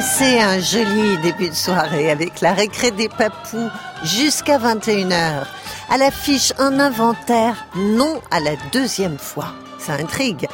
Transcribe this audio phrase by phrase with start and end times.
[0.00, 3.68] Passez un joli début de soirée avec la récré des papous
[4.02, 5.44] jusqu'à 21h.
[5.90, 9.52] À l'affiche un inventaire non à la deuxième fois.
[9.78, 10.48] Ça intrigue.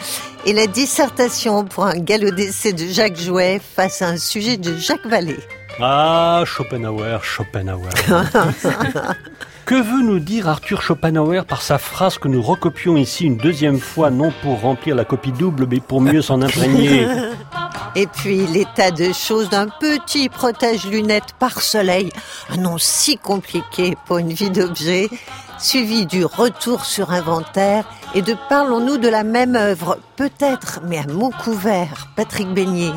[0.47, 4.77] Et la dissertation pour un galop d'essai de Jacques Jouet face à un sujet de
[4.77, 5.39] Jacques Vallée.
[5.81, 7.91] Ah, Schopenhauer, Schopenhauer.
[9.65, 13.79] que veut nous dire Arthur Schopenhauer par sa phrase que nous recopions ici une deuxième
[13.79, 17.07] fois, non pour remplir la copie double, mais pour mieux s'en imprégner?
[17.97, 22.13] Et puis l'état de choses d'un petit protège-lunettes par soleil,
[22.51, 25.09] un nom si compliqué pour une vie d'objet,
[25.59, 31.07] suivi du retour sur inventaire et de Parlons-nous de la même œuvre, peut-être, mais à
[31.07, 32.93] mots couverts, Patrick Beignet.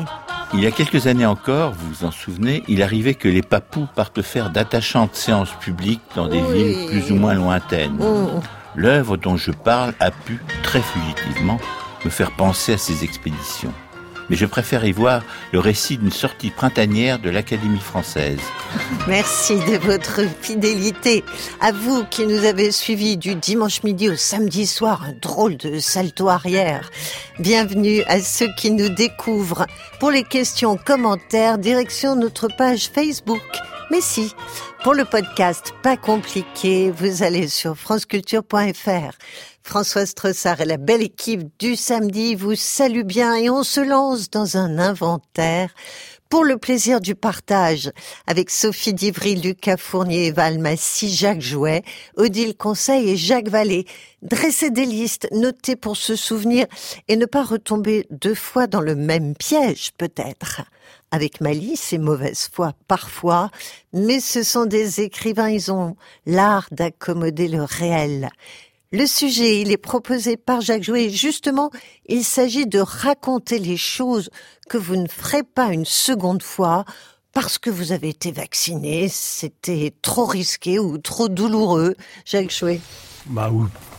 [0.52, 3.86] Il y a quelques années encore, vous vous en souvenez, il arrivait que les papous
[3.94, 7.94] partent faire d'attachantes séances publiques dans des villes plus ou moins lointaines.
[7.94, 8.42] Mmh.
[8.76, 11.58] L'œuvre dont je parle a pu, très fugitivement,
[12.04, 13.72] me faire penser à ces expéditions
[14.30, 18.38] mais je préfère y voir le récit d'une sortie printanière de l'Académie française.
[19.08, 21.24] Merci de votre fidélité.
[21.60, 25.80] À vous qui nous avez suivis du dimanche midi au samedi soir, un drôle de
[25.80, 26.90] salto arrière.
[27.40, 29.66] Bienvenue à ceux qui nous découvrent.
[29.98, 33.42] Pour les questions, commentaires, direction notre page Facebook.
[33.90, 34.32] Mais si,
[34.84, 39.18] pour le podcast Pas compliqué, vous allez sur franceculture.fr.
[39.64, 44.30] Françoise Tressard et la belle équipe du samedi vous saluent bien et on se lance
[44.30, 45.74] dans un inventaire
[46.28, 47.90] pour le plaisir du partage
[48.28, 51.82] avec Sophie Divry, Lucas Fournier, Val Massy, Jacques Jouet,
[52.16, 53.86] Odile Conseil et Jacques Vallée.
[54.22, 56.66] Dressez des listes, notez pour se souvenir
[57.08, 60.62] et ne pas retomber deux fois dans le même piège peut-être.
[61.10, 63.50] Avec malice et mauvaise foi parfois,
[63.92, 68.30] mais ce sont des écrivains, ils ont l'art d'accommoder le réel.
[68.92, 71.10] Le sujet, il est proposé par Jacques Jouet.
[71.10, 71.70] Justement,
[72.06, 74.30] il s'agit de raconter les choses
[74.68, 76.84] que vous ne ferez pas une seconde fois
[77.32, 81.94] parce que vous avez été vacciné, c'était trop risqué ou trop douloureux.
[82.24, 82.80] Jacques Jouet.
[83.26, 83.50] Bah,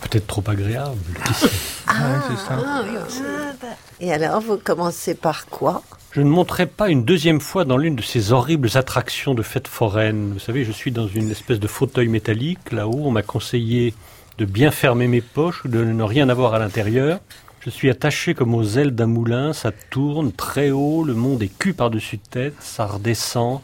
[0.02, 0.98] peut-être trop agréable.
[1.94, 2.58] Ah, c'est ça.
[2.66, 3.68] Ah, ah, bah.
[4.00, 5.84] Et alors, vous commencez par quoi?
[6.14, 9.68] Je ne monterai pas une deuxième fois dans l'une de ces horribles attractions de fêtes
[9.68, 10.32] foraines.
[10.32, 13.02] Vous savez, je suis dans une espèce de fauteuil métallique, là-haut.
[13.04, 13.94] On m'a conseillé
[14.38, 17.20] de bien fermer mes poches, de ne rien avoir à l'intérieur.
[17.60, 21.56] Je suis attaché comme aux ailes d'un moulin, ça tourne très haut, le monde est
[21.60, 23.62] cul par-dessus tête, ça redescend.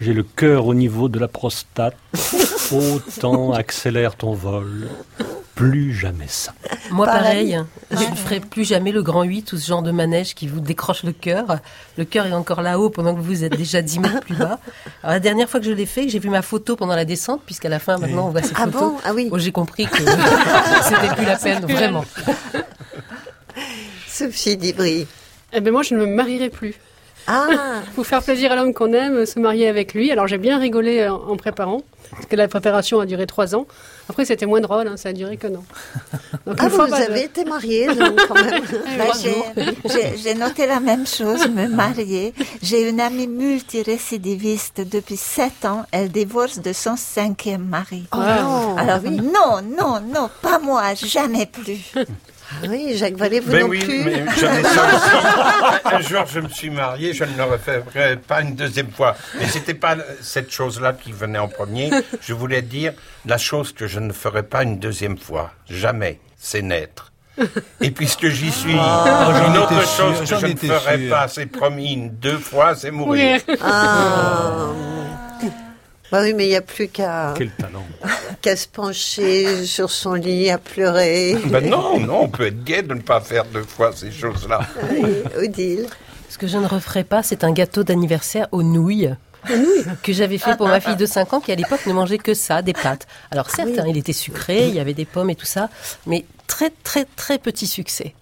[0.00, 1.96] J'ai le cœur au niveau de la prostate.
[2.72, 4.88] Autant accélère ton vol
[5.58, 6.54] plus jamais ça.
[6.92, 7.58] Moi, pareil,
[7.90, 10.60] je ne ferai plus jamais le grand 8 ou ce genre de manège qui vous
[10.60, 11.58] décroche le cœur.
[11.96, 14.60] Le cœur est encore là-haut pendant que vous êtes déjà 10 mètres plus bas.
[15.02, 17.42] Alors, la dernière fois que je l'ai fait, j'ai vu ma photo pendant la descente,
[17.44, 18.78] puisqu'à la fin, maintenant, on voit cette ah photo.
[18.78, 18.96] Bon?
[19.04, 19.28] Ah oui.
[19.34, 19.98] j'ai compris que
[20.82, 22.04] c'était plus la peine, vraiment.
[24.06, 25.08] Sophie Dibry.
[25.52, 26.76] Eh ben moi, je ne me marierai plus.
[27.26, 27.48] Ah
[27.96, 30.12] Pour faire plaisir à l'homme qu'on aime, se marier avec lui.
[30.12, 31.82] Alors j'ai bien rigolé en préparant,
[32.12, 33.66] parce que la préparation a duré trois ans.
[34.08, 35.64] Après, c'était moins drôle, hein, ça a duré que non.
[36.58, 37.86] ah, vous avez été mariée,
[38.26, 38.62] quand même.
[38.98, 39.04] Bah,
[40.16, 42.32] j'ai noté la même chose, me marier.
[42.62, 45.84] J'ai une amie multirécidiviste depuis sept ans.
[45.92, 48.06] Elle divorce de son cinquième mari.
[48.12, 48.76] Oh, non.
[48.76, 51.92] Alors, non, non, non, pas moi, jamais plus.
[52.50, 54.04] Ah oui, Jacques Vallée, vous ben non oui, plus.
[54.04, 54.24] Mais.
[55.84, 59.16] Un jour, je me suis marié, je ne le referai pas une deuxième fois.
[59.38, 61.90] Mais c'était pas cette chose-là qui venait en premier.
[62.22, 62.94] Je voulais dire
[63.26, 65.52] la chose que je ne ferai pas une deuxième fois.
[65.68, 66.20] Jamais.
[66.36, 67.12] C'est naître.
[67.80, 71.92] Et puisque j'y suis, ah, une autre chose que je ne ferai pas, c'est promis
[71.92, 73.40] une deux fois, c'est mourir.
[73.62, 74.70] Ah.
[76.10, 77.34] Bah oui, mais il n'y a plus qu'à.
[77.36, 77.84] Quel talent
[78.40, 81.36] Qu'à se pencher sur son lit, à pleurer.
[81.46, 84.60] Ben non, non, on peut être gai de ne pas faire deux fois ces choses-là.
[85.42, 85.86] Odile.
[86.28, 89.10] Ce que je ne referai pas, c'est un gâteau d'anniversaire aux nouilles.
[90.02, 92.34] que j'avais fait pour ma fille de 5 ans qui à l'époque ne mangeait que
[92.34, 93.06] ça, des pâtes.
[93.30, 95.68] Alors certes, hein, il était sucré, il y avait des pommes et tout ça,
[96.06, 98.14] mais très très très petit succès.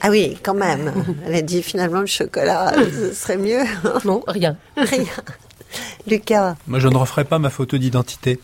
[0.00, 0.92] Ah oui, quand même.
[1.26, 3.62] Elle a dit finalement le chocolat, ce serait mieux.
[4.04, 4.56] Non, rien.
[4.76, 5.04] Rien.
[6.06, 6.56] Lucas.
[6.66, 8.40] Moi, je ne referai pas ma photo d'identité.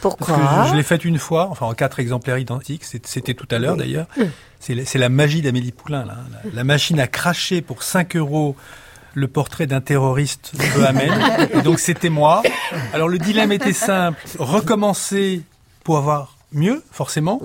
[0.00, 3.48] Pourquoi Parce que je, l'ai faite une fois, enfin en quatre exemplaires identiques, c'était tout
[3.50, 4.06] à l'heure d'ailleurs.
[4.60, 6.18] C'est la magie d'Amélie Poulain, là.
[6.52, 8.56] La, machine à cracher pour 5 euros
[9.14, 12.42] le portrait d'un terroriste peu donc c'était moi.
[12.92, 15.42] Alors le dilemme était simple, recommencer
[15.82, 17.40] pour avoir mieux, forcément,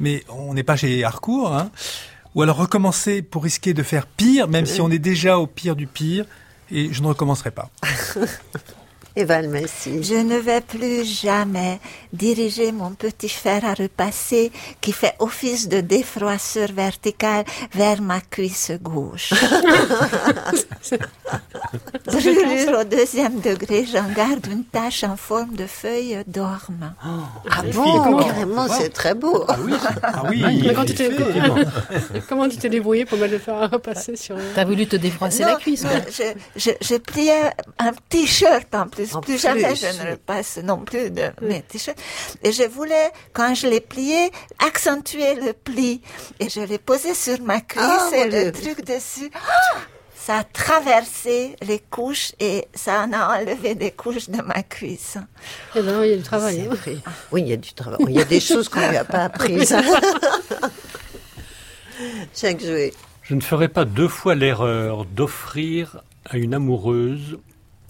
[0.00, 1.70] mais on n'est pas chez Harcourt, hein.
[2.34, 5.74] ou alors recommencer pour risquer de faire pire, même si on est déjà au pire
[5.74, 6.26] du pire,
[6.70, 7.70] et je ne recommencerai pas.
[9.16, 10.02] Eva Messi.
[10.02, 11.78] Je ne vais plus jamais
[12.14, 14.50] diriger mon petit fer à repasser
[14.80, 19.32] qui fait office de défroisseur vertical vers ma cuisse gauche.
[22.06, 26.94] brûlure au deuxième degré, j'en garde une tache en forme de feuille d'orme.
[27.02, 29.44] Ah Les bon, carrément, c'est très beau.
[29.48, 30.62] Ah oui, ah oui.
[30.66, 30.94] Mais quand tu.
[32.28, 34.36] Comment tu t'es débrouillé pour me le faire repasser sur...
[34.54, 36.22] T'as voulu te défroisser la cuisse, je,
[36.56, 39.14] je, je pliais un t-shirt en plus.
[39.14, 41.98] En plus, plus, jamais je ne repasse non plus de mes t-shirts.
[42.42, 46.00] Et je voulais, quand je l'ai plié, accentuer le pli.
[46.40, 48.74] Et je l'ai posé sur ma cuisse Ah, et le Dieu.
[48.74, 49.30] truc dessus.
[49.34, 49.78] ah,
[50.16, 55.18] Ça a traversé les couches et ça en a enlevé des couches de ma cuisse.
[55.74, 56.68] Eh ben, il y a du travail.
[56.70, 56.94] Hein.
[57.30, 57.98] Oui, il y a du travail.
[58.08, 59.76] Il y a des choses qu'on lui a pas apprises.
[62.34, 62.92] Jacques Jouet.
[63.22, 67.38] Je ne ferai pas deux fois l'erreur d'offrir à une amoureuse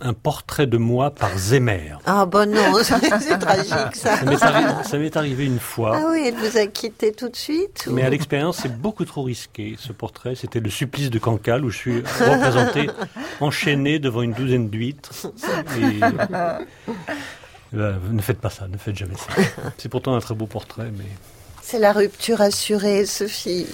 [0.00, 1.94] un portrait de moi par Zemmer.
[2.04, 4.16] Ah bon non, c'est tragique ça.
[4.16, 5.96] Ça m'est arri- ça m'est arrivé une fois.
[5.96, 9.04] Ah oui, elle vous a quitté tout de suite ou- Mais à l'expérience, c'est beaucoup
[9.04, 9.76] trop risqué.
[9.78, 12.90] Ce portrait, c'était le supplice de Cancale où je suis représenté
[13.40, 15.10] enchaîné devant une douzaine d'huîtres.
[15.78, 16.00] Et...
[17.76, 19.42] Euh, ne faites pas ça, ne faites jamais ça.
[19.78, 21.04] C'est pourtant un très beau portrait, mais
[21.62, 23.66] C'est la rupture assurée, Sophie.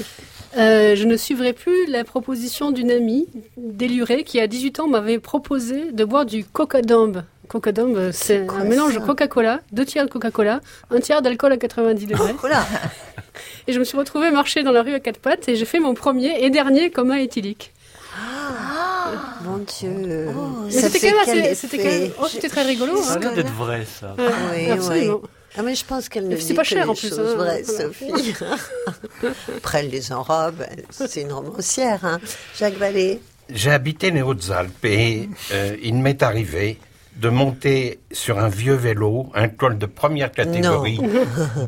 [0.56, 5.18] Euh, je ne suivrai plus la proposition d'une amie délurée qui, à 18 ans, m'avait
[5.20, 7.22] proposé de boire du coca-dombe.
[7.48, 10.60] Coca-dombe, c'est un mélange ça de Coca-Cola, deux tiers de Coca-Cola,
[10.90, 12.34] un tiers d'alcool à 90 degrés.
[12.40, 12.64] Voilà.
[13.66, 15.78] Et je me suis retrouvée marcher dans la rue à quatre pattes et j'ai fait
[15.78, 17.72] mon premier et dernier coma éthylique.
[19.44, 20.28] Mon Dieu.
[20.70, 22.96] Ça c'était quand même assez- c'était quand même- effet oh, c'était très rigolo.
[23.02, 23.20] ça a hein.
[23.20, 24.14] l'air d'être vrai, ça.
[24.18, 24.24] Ouais,
[24.66, 25.20] Oui, absolument.
[25.22, 25.28] oui.
[25.56, 27.34] Ah mais je pense qu'elle ne dit c'est pas cher, les en plus, choses hein.
[27.36, 27.64] vraies.
[27.64, 28.12] Sophie.
[29.56, 30.64] Après, elle les enrobe.
[30.90, 32.20] C'est une romancière, hein.
[32.56, 33.20] Jacques Vallée.
[33.52, 36.78] J'ai habité les Hautes-Alpes et euh, il m'est arrivé
[37.16, 41.00] de monter sur un vieux vélo, un col de première catégorie,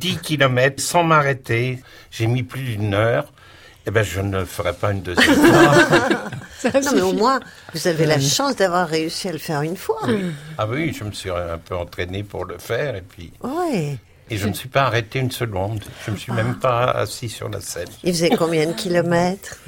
[0.00, 1.80] 10 km sans m'arrêter.
[2.10, 3.32] J'ai mis plus d'une heure.
[3.86, 6.70] Eh ben, je ne ferai pas une deuxième fois.
[6.82, 7.40] Non, mais au moins,
[7.74, 10.00] vous avez la chance d'avoir réussi à le faire une fois.
[10.58, 13.98] ah oui, je me suis un peu entraîné pour le faire et puis Oui.
[14.30, 15.82] et je ne suis pas arrêté une seconde.
[16.06, 17.88] Je me suis même pas assis sur la selle.
[18.04, 19.58] Il faisait combien de kilomètres?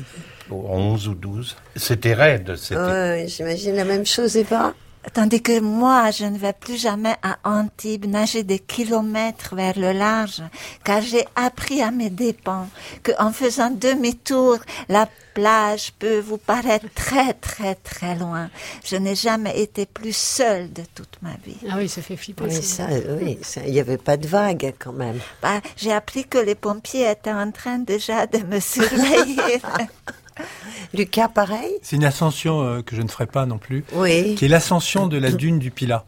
[0.51, 1.57] 11 ou 12.
[1.75, 2.55] C'était raide.
[2.57, 4.75] C'était Ouais, J'imagine la même chose, Eva.
[5.13, 9.93] Tandis que moi, je ne vais plus jamais à Antibes nager des kilomètres vers le
[9.93, 10.43] large,
[10.83, 12.69] car j'ai appris à mes dépens
[13.03, 14.59] que en faisant demi-tour,
[14.89, 18.49] la plage peut vous paraître très très très loin.
[18.85, 21.57] Je n'ai jamais été plus seule de toute ma vie.
[21.71, 22.45] Ah oui, ça fait flipper.
[22.45, 22.89] Oui, ça.
[22.89, 25.19] ça, oui, ça- il n'y avait pas de vagues quand même.
[25.43, 29.61] Bah, j'ai appris que les pompiers étaient en train déjà de me surveiller.
[30.95, 34.35] Lucas, pareil C'est une ascension euh, que je ne ferai pas non plus, Oui.
[34.37, 36.05] qui est l'ascension de la dune du Pilat.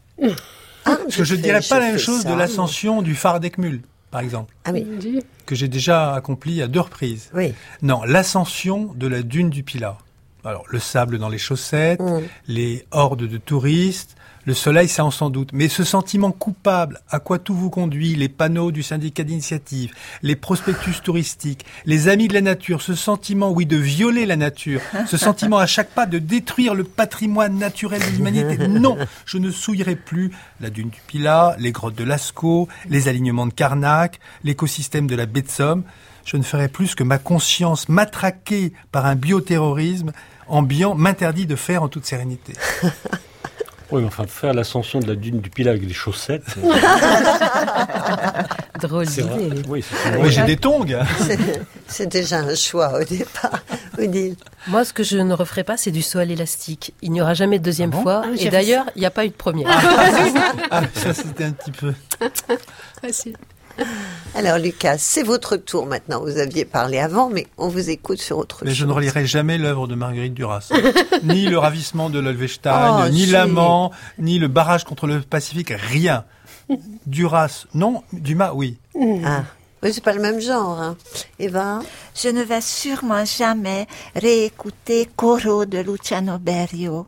[0.84, 2.30] Ah, Parce que je ne dirais pas la même chose ça.
[2.32, 3.80] de l'ascension du phare d'Eckmühl,
[4.10, 4.86] par exemple, Ah oui,
[5.44, 7.30] que j'ai déjà accompli à deux reprises.
[7.34, 7.54] oui.
[7.82, 9.98] Non, l'ascension de la dune du Pilat.
[10.44, 12.20] Alors, le sable dans les chaussettes, Mm.
[12.46, 14.15] les hordes de touristes,
[14.46, 15.50] le soleil, ça en sans doute.
[15.52, 20.36] Mais ce sentiment coupable, à quoi tout vous conduit, les panneaux du syndicat d'initiative, les
[20.36, 25.16] prospectus touristiques, les amis de la nature, ce sentiment, oui, de violer la nature, ce
[25.16, 28.68] sentiment à chaque pas de détruire le patrimoine naturel de l'humanité.
[28.68, 33.46] Non, je ne souillerai plus la dune du Pilat, les grottes de Lascaux, les alignements
[33.46, 35.82] de Carnac, l'écosystème de la baie de Somme.
[36.24, 40.12] Je ne ferai plus que ma conscience matraquée par un bioterrorisme
[40.48, 42.52] ambiant m'interdit de faire en toute sérénité.
[43.92, 46.56] Oui, mais enfin, faire l'ascension de la dune du Pilat avec des chaussettes,
[48.80, 49.38] Drôle c'est vrai.
[49.44, 49.62] d'idée.
[49.68, 50.84] Oui, c'est une Moi, j'ai des tongs.
[51.88, 53.60] C'est- déjà un choix au départ.
[53.98, 54.36] Odile.
[54.68, 56.92] Moi, ce que je ne referai pas, c'est du saut à l'élastique.
[57.00, 58.22] Il n'y aura jamais de deuxième Ah bon fois.
[58.24, 59.68] Ah, et d'ailleurs, il n'y a pas eu de première.
[60.70, 61.94] Ah, ça, c'était un petit peu.
[63.00, 63.36] Facile.
[64.34, 66.20] Alors Lucas, c'est votre tour maintenant.
[66.20, 68.78] Vous aviez parlé avant, mais on vous écoute sur autre Mais chose.
[68.78, 70.70] je ne relirai jamais l'œuvre de Marguerite Duras.
[71.22, 76.24] ni le ravissement de l'Olvestein, Oh, ni l'amant, ni le barrage contre le Pacifique, rien.
[77.06, 78.02] Duras, non.
[78.12, 78.76] Dumas, oui.
[79.24, 79.44] Ah.
[79.82, 80.80] Oui, c'est pas le même genre.
[80.80, 80.96] Hein.
[81.38, 81.80] Eva?
[82.14, 87.06] Je ne vais sûrement jamais réécouter Coro de Luciano Berio.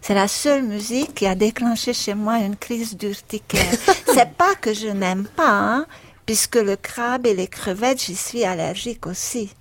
[0.00, 3.72] C'est la seule musique qui a déclenché chez moi une crise d'urticaire.
[4.06, 5.86] C'est pas que je n'aime pas, hein,
[6.26, 9.54] puisque le crabe et les crevettes, j'y suis allergique aussi.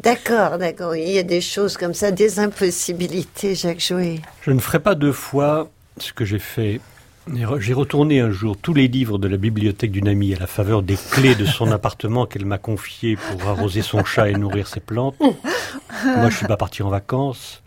[0.00, 0.96] D'accord, d'accord.
[0.96, 4.20] Il y a des choses comme ça, des impossibilités, Jacques Jouet.
[4.42, 6.80] Je ne ferai pas deux fois ce que j'ai fait.
[7.58, 10.82] J'ai retourné un jour tous les livres de la bibliothèque d'une amie à la faveur
[10.82, 14.80] des clés de son appartement qu'elle m'a confié pour arroser son chat et nourrir ses
[14.80, 15.16] plantes.
[15.20, 17.62] Moi, je suis pas parti en vacances.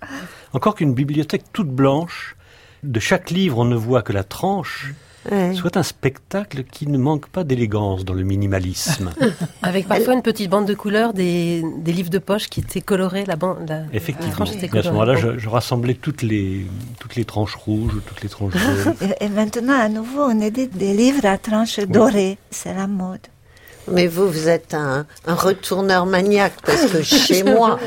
[0.53, 2.35] Encore qu'une bibliothèque toute blanche,
[2.83, 4.93] de chaque livre, on ne voit que la tranche,
[5.31, 5.53] Ouais.
[5.55, 9.09] soit un spectacle qui ne manque pas d'élégance dans le minimalisme.
[9.61, 13.23] Avec parfois une petite bande de couleurs, des, des livres de poche qui étaient colorés,
[13.25, 14.33] la bande, la, la Effectivement.
[14.33, 16.65] tranche était Et à ce moment-là, je, je rassemblais toutes les,
[16.99, 18.95] toutes les tranches rouges, toutes les tranches jaunes.
[19.21, 22.37] Et, et maintenant, à nouveau, on édite des livres à tranches dorées.
[22.51, 23.21] C'est la mode.
[23.87, 27.79] Mais vous, vous êtes un, un retourneur maniaque parce que chez moi,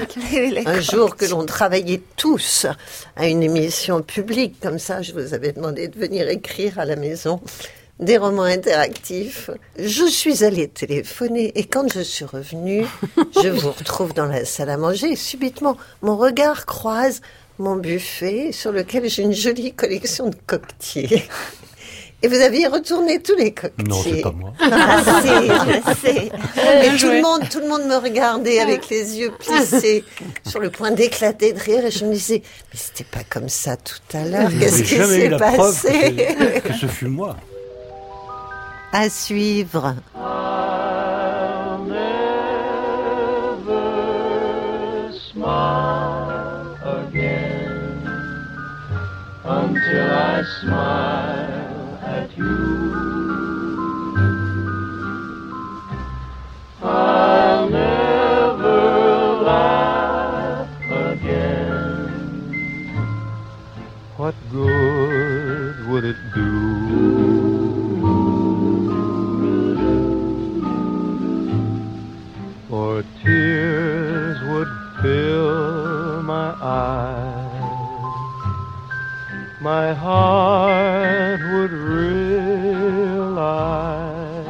[0.66, 2.66] un jour que l'on travaillait tous
[3.16, 6.96] à une émission publique, comme ça, je vous avais demandé de venir écrire à la
[6.96, 7.40] maison
[7.98, 9.50] des romans interactifs.
[9.78, 12.84] Je suis allée téléphoner et quand je suis revenue,
[13.42, 17.22] je vous retrouve dans la salle à manger et subitement, mon regard croise
[17.58, 21.24] mon buffet sur lequel j'ai une jolie collection de coquetiers.
[22.22, 23.84] Et vous aviez retourné tous les coquetiers.
[23.86, 24.52] Non, c'est pas moi.
[24.60, 26.30] Ah, si, je sais.
[26.56, 30.02] Mais tout le monde, tout le monde me regardait avec les yeux plissés,
[30.46, 32.42] sur le point d'éclater de rire, et je me disais,
[32.72, 34.50] mais c'était pas comme ça tout à l'heure.
[34.58, 37.36] Qu'est-ce qui jamais eu s'est la preuve que, passé que ce fut moi.
[38.92, 39.94] À suivre.
[49.48, 50.96] until I smile again.
[51.04, 51.45] What good would
[76.26, 77.46] my eyes.
[79.60, 81.85] My heart would
[83.46, 84.42] cry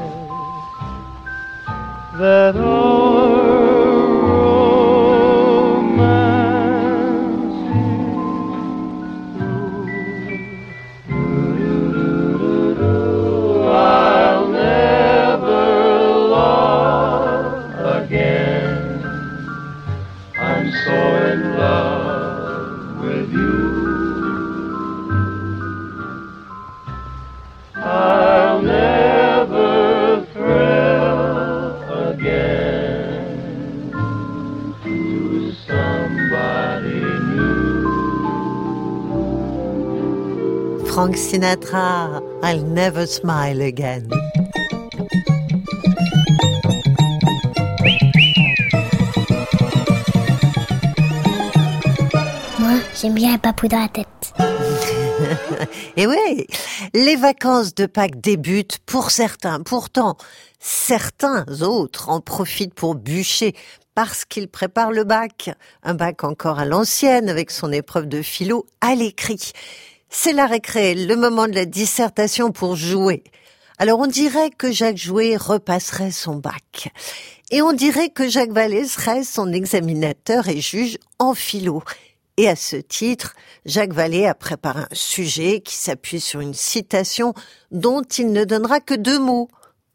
[2.19, 3.46] that all
[41.07, 44.09] Frank Sinatra, I'll never smile again.
[52.59, 54.07] Moi, j'aime bien un papou dans la tête.
[55.97, 56.49] Et oui,
[56.93, 59.61] les vacances de Pâques débutent pour certains.
[59.61, 60.17] Pourtant,
[60.59, 63.55] certains autres en profitent pour bûcher
[63.95, 65.51] parce qu'ils préparent le bac.
[65.85, 69.53] Un bac encore à l'ancienne avec son épreuve de philo à l'écrit.
[70.19, 73.23] C'est la récré, le moment de la dissertation pour jouer.
[73.77, 76.89] Alors on dirait que Jacques Jouet repasserait son bac.
[77.51, 81.83] Et on dirait que Jacques Vallée serait son examinateur et juge en philo.
[82.39, 83.35] Et à ce titre,
[83.67, 87.35] Jacques Vallée a préparé un sujet qui s'appuie sur une citation
[87.71, 89.49] dont il ne donnera que deux mots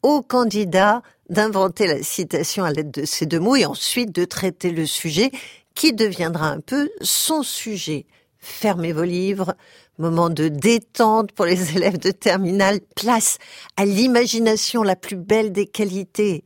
[0.04, 4.70] au candidat d'inventer la citation à l'aide de ces deux mots et ensuite de traiter
[4.70, 5.32] le sujet
[5.74, 8.06] qui deviendra un peu son sujet.
[8.38, 9.54] Fermez vos livres,
[9.98, 13.38] moment de détente pour les élèves de terminale, place
[13.76, 16.44] à l'imagination la plus belle des qualités.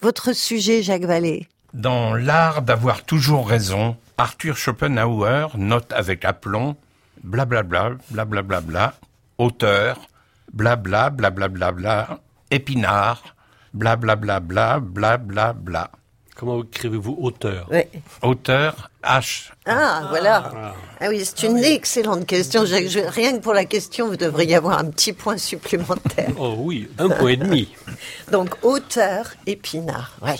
[0.00, 6.76] Votre sujet, Jacques Vallée Dans l'art d'avoir toujours raison, Arthur Schopenhauer note avec aplomb
[7.22, 8.94] blablabla, blablabla,
[9.38, 10.08] auteur,
[10.52, 13.22] blabla, blablabla, bla, épinard,
[13.74, 15.90] blablabla, blablabla.
[16.38, 17.66] Comment écrivez-vous auteur?
[17.70, 17.80] Oui.
[18.20, 19.52] Auteur, H.
[19.64, 20.74] Ah, voilà.
[21.00, 22.66] Ah oui, c'est une excellente question.
[22.66, 26.28] Je- Rien que pour la question, vous devriez avoir un petit point supplémentaire.
[26.38, 27.74] Oh oui, un point et demi.
[28.32, 30.12] Donc, auteur, épinard.
[30.20, 30.36] Ouais.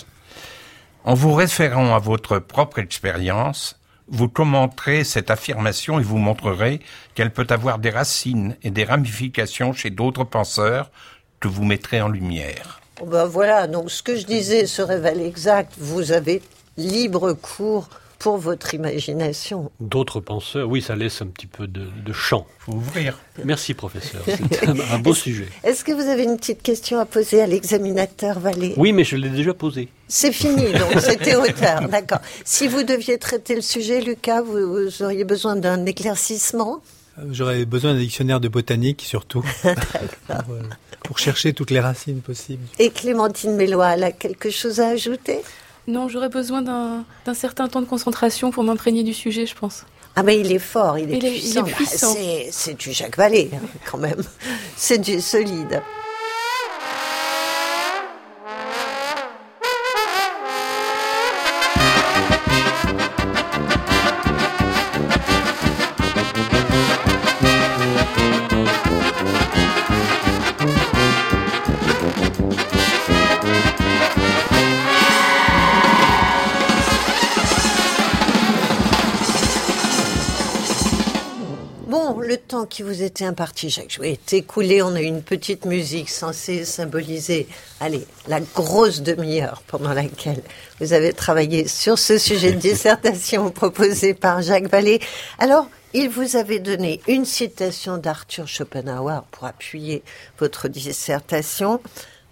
[1.03, 6.79] En vous référant à votre propre expérience, vous commenterez cette affirmation et vous montrerez
[7.15, 10.91] qu'elle peut avoir des racines et des ramifications chez d'autres penseurs
[11.39, 12.81] que vous mettrez en lumière.
[12.99, 15.73] Bon, ben voilà, donc ce que je disais se révèle exact.
[15.77, 16.41] Vous avez
[16.77, 17.89] libre cours
[18.19, 19.71] pour votre imagination.
[19.79, 22.47] D'autres penseurs, oui, ça laisse un petit peu de, de champ.
[22.59, 23.19] Faut ouvrir.
[23.45, 24.21] Merci, professeur.
[24.25, 25.47] C'est un, un beau sujet.
[25.63, 29.15] Est-ce que vous avez une petite question à poser à l'examinateur Vallée Oui, mais je
[29.15, 29.89] l'ai déjà posé.
[30.07, 32.19] C'est fini, donc c'était auteur, d'accord.
[32.43, 36.81] Si vous deviez traiter le sujet, Lucas, vous, vous auriez besoin d'un éclaircissement?
[37.31, 40.61] J'aurais besoin d'un dictionnaire de botanique, surtout, pour, euh,
[41.03, 42.63] pour chercher toutes les racines possibles.
[42.79, 45.39] Et Clémentine Mélois, elle a quelque chose à ajouter?
[45.87, 49.83] Non, j'aurais besoin d'un d'un certain temps de concentration pour m'imprégner du sujet, je pense.
[50.15, 51.63] Ah mais il est fort, il est Il est- il est puissant.
[51.63, 52.13] Bah, puissant.
[52.13, 53.59] c'est, c'est du Jacques Vallée hein,
[53.89, 54.21] quand même.
[54.75, 55.81] C'est du solide.
[82.67, 84.81] Qui vous était imparti, Jacques Jouet, est écoulé.
[84.81, 87.47] On a eu une petite musique censée symboliser,
[87.79, 90.41] allez, la grosse demi-heure pendant laquelle
[90.79, 94.99] vous avez travaillé sur ce sujet de dissertation proposé par Jacques Vallée.
[95.39, 100.03] Alors, il vous avait donné une citation d'Arthur Schopenhauer pour appuyer
[100.37, 101.79] votre dissertation,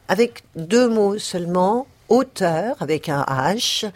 [0.08, 3.90] avec deux mots seulement, auteur, avec un H,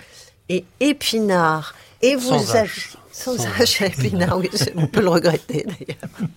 [0.50, 1.75] et épinard.
[2.01, 2.56] Et vous Sans.
[2.56, 2.96] H.
[3.12, 3.91] Sans Sans H,
[4.38, 6.29] oui, on peut le regretter d'ailleurs.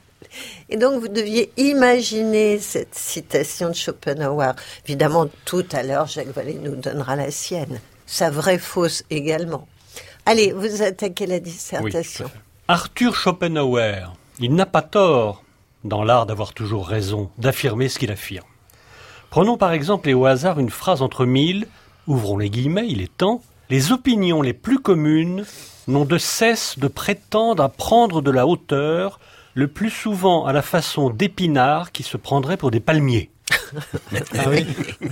[0.68, 4.54] Et donc, vous deviez imaginer cette citation de Schopenhauer.
[4.86, 7.80] Évidemment, tout à l'heure, Jacques Vallée nous donnera la sienne.
[8.06, 9.68] Sa vraie fausse également.
[10.24, 12.30] Allez, vous attaquez la dissertation.
[12.68, 15.44] Arthur Schopenhauer, il n'a pas tort,
[15.84, 18.46] dans l'art d'avoir toujours raison, d'affirmer ce qu'il affirme.
[19.30, 21.66] Prenons par exemple et au hasard une phrase entre mille,
[22.06, 25.44] ouvrons les guillemets, il est temps, les opinions les plus communes
[25.88, 29.18] n'ont de cesse de prétendre à prendre de la hauteur,
[29.54, 33.30] le plus souvent à la façon d'épinards qui se prendraient pour des palmiers.
[34.38, 34.66] Ah oui.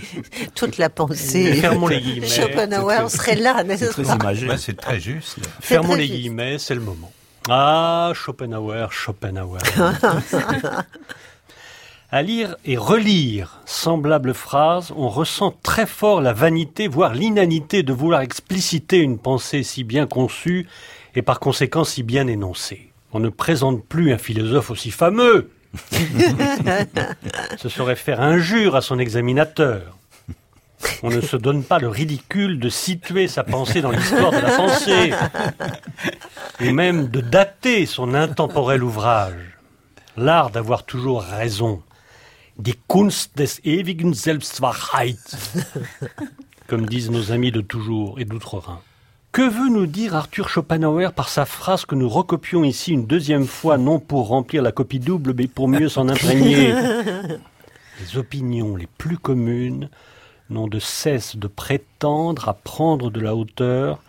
[0.55, 1.55] Toute la pensée.
[1.61, 2.27] Fermons les guillemets.
[2.29, 4.49] Schopenhauer serait là, n'est-ce Très pas imagé.
[4.49, 5.39] Ouais, c'est très juste.
[5.61, 6.19] Fermons très les juste.
[6.19, 7.11] guillemets, c'est le moment.
[7.49, 9.59] Ah, Schopenhauer, Schopenhauer.
[12.13, 17.93] À lire et relire semblable phrase, on ressent très fort la vanité, voire l'inanité de
[17.93, 20.67] vouloir expliciter une pensée si bien conçue
[21.15, 22.93] et par conséquent si bien énoncée.
[23.13, 25.51] On ne présente plus un philosophe aussi fameux.
[27.59, 29.97] Ce serait faire injure à son examinateur.
[31.03, 34.57] On ne se donne pas le ridicule de situer sa pensée dans l'histoire de la
[34.57, 35.13] pensée,
[36.59, 39.59] et même de dater son intemporel ouvrage.
[40.17, 41.83] L'art d'avoir toujours raison.
[42.61, 45.17] Die Kunst des ewigen Selbstwahrheit,
[46.67, 48.81] comme disent nos amis de toujours et d'outre-Rhin.
[49.33, 53.47] Que veut nous dire Arthur Schopenhauer par sa phrase que nous recopions ici une deuxième
[53.47, 56.75] fois, non pour remplir la copie double, mais pour mieux s'en imprégner?
[58.01, 59.89] Les opinions les plus communes
[60.51, 64.03] n'ont de cesse de prétendre à prendre de la hauteur,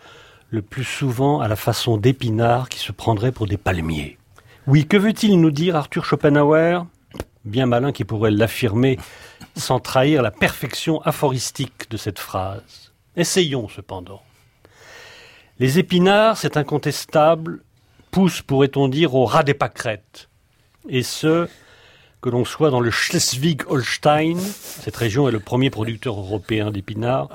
[0.50, 4.18] le plus souvent à la façon d'épinards qui se prendraient pour des palmiers.
[4.66, 6.84] Oui, que veut-il nous dire Arthur Schopenhauer?
[7.44, 8.98] Bien malin qui pourrait l'affirmer
[9.56, 12.92] sans trahir la perfection aphoristique de cette phrase.
[13.16, 14.22] Essayons cependant.
[15.58, 17.62] Les épinards, c'est incontestable,
[18.10, 20.28] poussent, pourrait-on dire, au ras des pâquerettes.
[20.88, 21.48] Et ce,
[22.22, 27.28] que l'on soit dans le Schleswig-Holstein, cette région est le premier producteur européen d'épinards,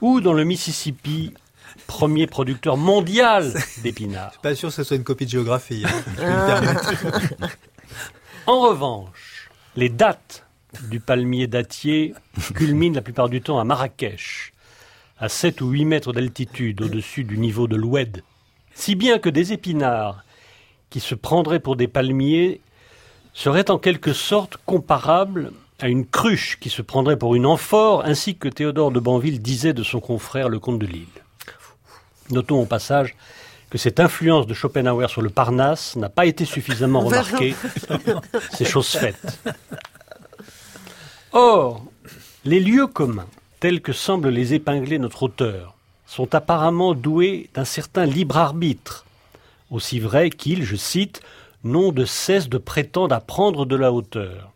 [0.00, 1.34] ou dans le Mississippi,
[1.88, 3.52] premier producteur mondial
[3.82, 4.32] d'épinards.
[4.40, 5.84] Pas sûr que ce soit une copie de géographie.
[5.84, 7.46] hein, je peux.
[8.48, 10.46] En revanche, les dates
[10.88, 12.14] du palmier dattier
[12.54, 14.54] culminent la plupart du temps à Marrakech,
[15.18, 18.22] à 7 ou 8 mètres d'altitude au-dessus du niveau de l'Oued.
[18.72, 20.24] Si bien que des épinards
[20.88, 22.62] qui se prendraient pour des palmiers
[23.34, 28.34] seraient en quelque sorte comparables à une cruche qui se prendrait pour une amphore, ainsi
[28.34, 31.06] que Théodore de Banville disait de son confrère le comte de Lille.
[32.30, 33.14] Notons au passage
[33.70, 37.54] que cette influence de Schopenhauer sur le Parnasse n'a pas été suffisamment remarquée.
[38.52, 39.40] C'est chose faite.
[41.32, 41.84] Or,
[42.44, 43.28] les lieux communs,
[43.60, 45.74] tels que semble les épingler notre auteur,
[46.06, 49.04] sont apparemment doués d'un certain libre arbitre,
[49.70, 51.20] aussi vrai qu'ils, je cite,
[51.64, 54.50] n'ont de cesse de prétendre à prendre de la hauteur.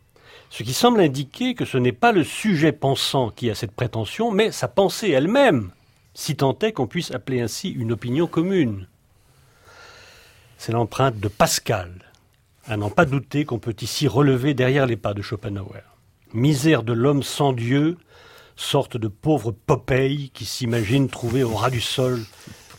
[0.49, 4.31] Ce qui semble indiquer que ce n'est pas le sujet pensant qui a cette prétention,
[4.31, 5.69] mais sa pensée elle-même,
[6.15, 8.87] si tant est qu'on puisse appeler ainsi une opinion commune.
[10.65, 11.91] C'est l'empreinte de Pascal,
[12.67, 15.81] à n'en pas douter qu'on peut ici relever derrière les pas de Schopenhauer.
[16.33, 17.97] Misère de l'homme sans Dieu,
[18.55, 22.23] sorte de pauvre Popeye qui s'imagine trouver au ras du sol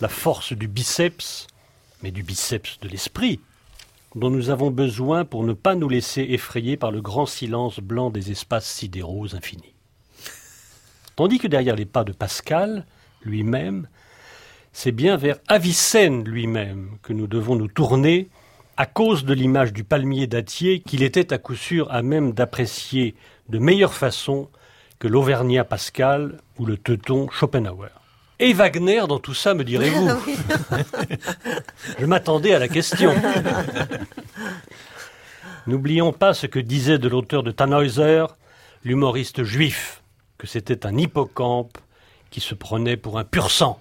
[0.00, 1.46] la force du biceps,
[2.02, 3.38] mais du biceps de l'esprit,
[4.14, 8.08] dont nous avons besoin pour ne pas nous laisser effrayer par le grand silence blanc
[8.08, 9.74] des espaces sidéraux infinis.
[11.16, 12.86] Tandis que derrière les pas de Pascal,
[13.20, 13.88] lui-même,
[14.74, 18.28] c'est bien vers Avicenne lui-même que nous devons nous tourner
[18.76, 23.14] à cause de l'image du palmier dattier qu'il était à coup sûr à même d'apprécier
[23.48, 24.48] de meilleure façon
[24.98, 27.90] que l'Auvergnat Pascal ou le Teuton Schopenhauer.
[28.40, 30.08] Et Wagner dans tout ça, me direz-vous
[32.00, 33.14] Je m'attendais à la question.
[35.68, 38.26] N'oublions pas ce que disait de l'auteur de Tannhäuser,
[38.82, 40.02] l'humoriste juif,
[40.36, 41.78] que c'était un hippocampe
[42.30, 43.80] qui se prenait pour un pur sang.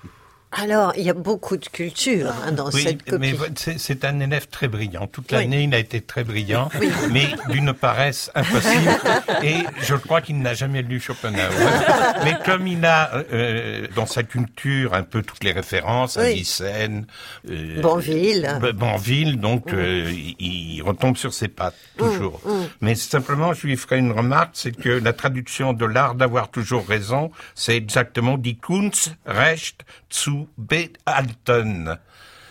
[0.53, 3.51] Alors, il y a beaucoup de culture hein, dans Oui, cette mais copie.
[3.53, 5.07] vo- c'est un élève très brillant.
[5.07, 5.37] Toute Oui.
[5.37, 6.67] l'année, il a été très brillant,
[7.09, 8.89] mais d'une paresse impossible.
[9.43, 11.39] Et je crois qu'il n'a jamais lu Schopenhauer.
[12.25, 16.31] mais comme il a euh, dans sa culture un peu toutes les références, Oui.
[16.31, 17.05] Avicenne,
[17.49, 18.59] euh, Banville.
[18.75, 20.35] Banville, donc euh, il,
[20.77, 22.41] il retombe sur ses pattes toujours.
[22.81, 26.85] Mais simplement, je lui ferai une remarque, c'est que la traduction de l'art d'avoir toujours
[26.85, 31.97] raison, c'est exactement die Kunst recht zu behalten.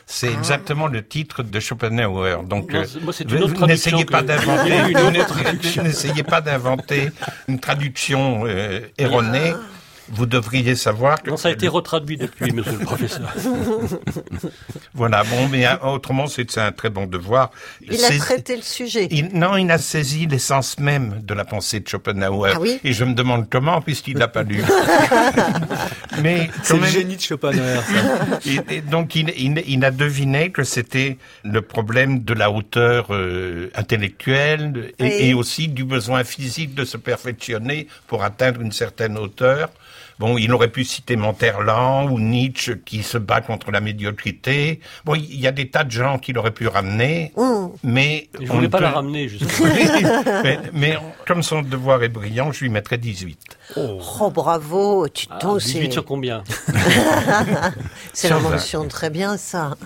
[0.07, 2.43] C'est exactement le titre de Schopenhauer.
[2.43, 5.83] Donc, moi, n'essayez pas que- d'inventer, Une n'essayez- traduction.
[5.85, 7.11] n'essayez pas d'inventer
[7.47, 9.55] une traduction euh, erronée.
[10.13, 13.33] Vous devriez savoir que Non, ça a été retraduit depuis, monsieur le professeur.
[14.95, 15.23] voilà.
[15.25, 17.51] Bon, mais euh, autrement, c'est un très bon devoir.
[17.89, 19.07] Il a traité le sujet.
[19.11, 22.53] il- non, il a saisi l'essence même de la pensée de Schopenhauer.
[22.57, 24.63] Ah oui Et je me demande comment, puisqu'il l'a pas lu.
[26.23, 27.81] Mais C'est quand le même, génie de Schopenhauer.
[27.83, 28.39] ça.
[28.47, 33.07] et- et donc il, il- il a deviné que c'était le problème de la hauteur
[33.11, 35.13] euh, intellectuelle et, Oui.
[35.21, 39.71] et aussi du besoin physique de se perfectionner pour atteindre une certaine hauteur.
[40.21, 44.81] Bon, il aurait pu citer Monterland ou Nietzsche qui se bat contre la médiocrité.
[45.05, 47.33] Bon, il y a des tas de gens qu'il aurait pu ramener,
[47.83, 49.69] mais Je voulais pas peut- la ramener, justement.
[50.45, 53.41] mais, mais comme son devoir est brillant, je lui mettrai 18.
[53.77, 56.45] Oh, bravo, tu Ah, t'en 18 c'est sur combien?
[58.13, 59.77] C'est mention très bien ça.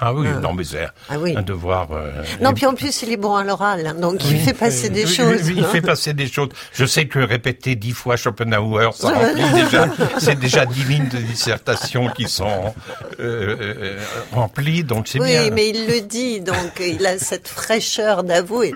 [0.00, 1.34] Ah oui, non, mais c'est Ah oui.
[1.36, 1.88] un devoir.
[1.92, 4.88] euh, Non, puis en plus il est bon à l'oral, hein, donc il fait passer
[4.90, 5.42] des Oui, choses.
[5.44, 5.68] oui, il hein.
[5.70, 6.48] fait passer des choses.
[6.72, 9.75] Je sais que répéter dix fois Schopenhauer, ça remplit déjà.
[10.18, 12.74] C'est déjà dix lignes de dissertation qui sont
[13.20, 15.50] euh, euh, remplies, donc c'est Oui, bien.
[15.50, 18.74] mais il le dit, donc il a cette fraîcheur d'avouer.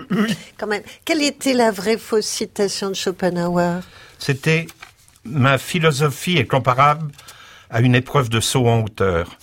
[0.57, 0.83] Quand même.
[1.05, 3.81] Quelle était la vraie fausse citation de Schopenhauer?
[4.19, 4.67] C'était
[5.23, 7.11] ma philosophie est comparable
[7.69, 9.37] à une épreuve de saut en hauteur.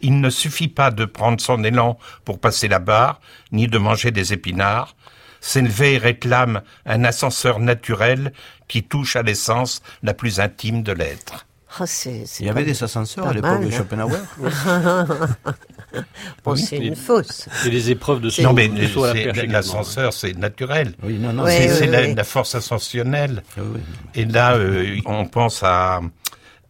[0.00, 3.20] Il ne suffit pas de prendre son élan pour passer la barre,
[3.52, 4.96] ni de manger des épinards.
[5.40, 8.32] S'élever réclame un ascenseur naturel
[8.72, 11.44] qui touche à l'essence la plus intime de l'être.
[11.78, 13.76] Ah, c'est, c'est Il y avait des ascenseurs à l'époque mal, de hein.
[13.76, 14.18] Schopenhauer.
[16.42, 16.58] Bon, Oui.
[16.58, 17.48] c'est une fausse.
[17.66, 19.52] Et les épreuves de saut, Non, mais de saut à la c'est- perche également.
[19.52, 20.94] l'ascenseur, c'est naturel.
[21.02, 21.44] Oui, non, non.
[21.44, 23.42] Ouais, C'est c'est la, force ascensionnelle.
[23.58, 23.80] Oui, oui.
[24.14, 26.00] Et là, euh, on pense à,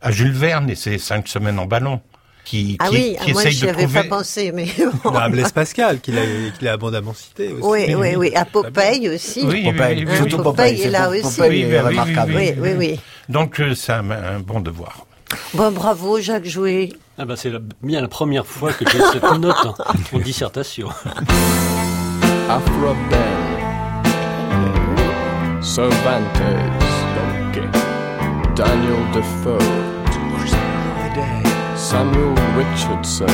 [0.00, 2.00] à Jules Verne et ses cinq semaines en ballon,
[2.44, 4.02] qui, Ah qui, oui, qui ah, moi essaye j'y de avais trouver...
[4.09, 4.66] pas pensé, mais
[5.14, 7.62] Ah, Blaise Pascal, qu'il a, abondamment cité aussi.
[7.62, 8.33] oui, oui, oui.
[8.35, 9.42] À Popeye aussi.
[9.44, 10.42] Oui, Popeye, oui, oui, surtout oui.
[10.42, 10.83] Popeye Popeye.
[10.83, 11.37] est là aussi.
[11.37, 12.33] Popeye Oui, est oui, oui, remarquable.
[12.37, 13.00] Oui, oui, oui.
[13.28, 15.07] Donc euh, c'est un, un bon devoir.
[15.55, 16.90] Bon, bravo Jacques Jouet.
[17.18, 17.52] Ah ben, c'est
[17.83, 19.74] bien la première fois que j'ai cette note en,
[20.16, 20.88] en dissertation.
[22.48, 23.52] Afra Bell,
[25.62, 26.42] Cervantes,
[28.57, 29.59] Daniel Defoe,
[31.92, 33.28] Samuel Richardson,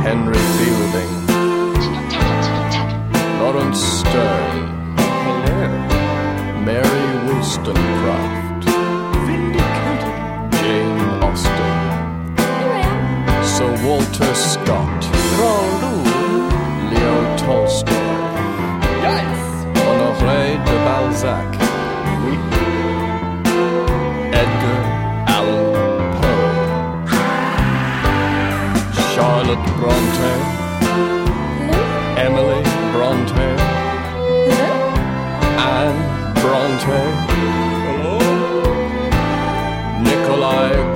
[0.00, 1.12] Henry Fielding,
[3.40, 4.56] Lawrence Stern,
[6.64, 8.64] Mary Wollstonecraft,
[10.60, 11.74] Jane Austen,
[13.44, 15.00] Sir Walter Scott,
[16.90, 17.92] Leo Tolstoy,
[19.76, 21.63] Honoré de Balzac,
[29.54, 30.32] Charlotte Bronte,
[31.60, 32.18] hmm?
[32.18, 32.62] Emily
[32.92, 33.48] Bronte,
[34.50, 34.64] hmm?
[35.60, 36.00] Anne
[36.40, 36.98] Bronte,
[40.02, 40.93] Nikolai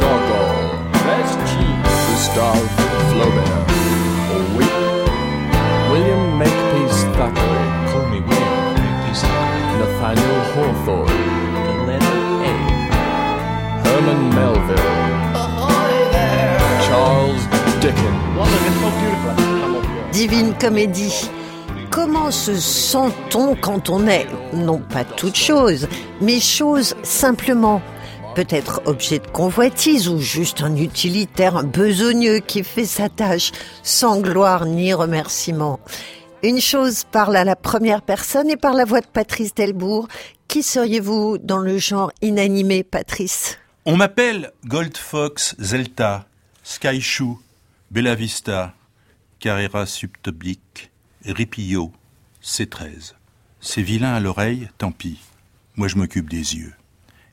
[20.60, 21.30] Comédie.
[21.90, 25.86] Comment se sent-on quand on est, non pas toute chose,
[26.20, 27.80] mais chose simplement?
[28.34, 34.20] Peut-être objet de convoitise ou juste un utilitaire, un besogneux qui fait sa tâche sans
[34.20, 35.78] gloire ni remerciement.
[36.42, 40.08] Une chose parle à la première personne et par la voix de Patrice Delbourg.
[40.48, 43.58] Qui seriez-vous dans le genre inanimé, Patrice?
[43.86, 46.26] On m'appelle Goldfox Zelta,
[46.62, 47.38] Skyshoe,
[47.90, 48.74] Bella Vista,
[49.40, 50.90] Carrera Subtoblique,
[51.24, 51.92] Ripillo,
[52.42, 53.14] C13.
[53.60, 55.20] C'est vilain à l'oreille, tant pis.
[55.76, 56.74] Moi je m'occupe des yeux.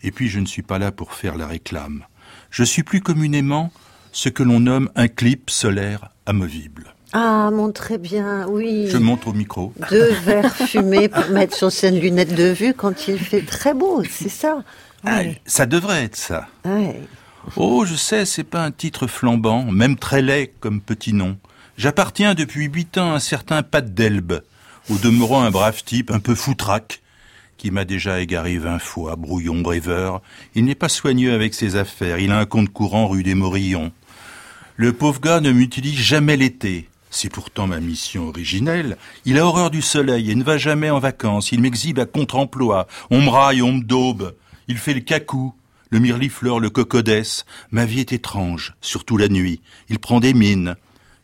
[0.04, 2.06] Et puis je ne suis pas là pour faire la réclame.
[2.52, 3.72] Je suis plus communément
[4.12, 6.94] ce que l'on nomme un clip solaire amovible.
[7.14, 8.88] Ah, montrez bien, oui.
[8.88, 9.74] Je montre au micro.
[9.90, 14.04] Deux verres fumés pour mettre sur ses lunettes de vue quand il fait très beau,
[14.08, 14.64] c'est ça
[15.06, 16.48] Ah, ça devrait être ça.
[16.66, 17.02] Ouais.
[17.56, 21.38] Oh, je sais, c'est pas un titre flambant, même très laid comme petit nom.
[21.78, 24.42] J'appartiens depuis huit ans à un certain Pat d'Elbe,
[24.90, 27.02] au demeurant un brave type, un peu foutraque,
[27.58, 30.22] qui m'a déjà égaré vingt fois, brouillon, rêveur.
[30.56, 33.92] Il n'est pas soigneux avec ses affaires, il a un compte courant rue des Morillons.
[34.78, 36.88] Le pauvre gars ne m'utilise jamais l'été.
[37.10, 38.96] C'est pourtant ma mission originelle.
[39.26, 41.52] Il a horreur du soleil et ne va jamais en vacances.
[41.52, 42.88] Il m'exhibe à contre-emploi.
[43.10, 44.34] On me raille, on me daube.
[44.70, 45.54] Il fait le cacou,
[45.90, 47.44] le mirlifleur, le cocodès.
[47.72, 49.62] Ma vie est étrange, surtout la nuit.
[49.90, 50.76] Il prend des mines.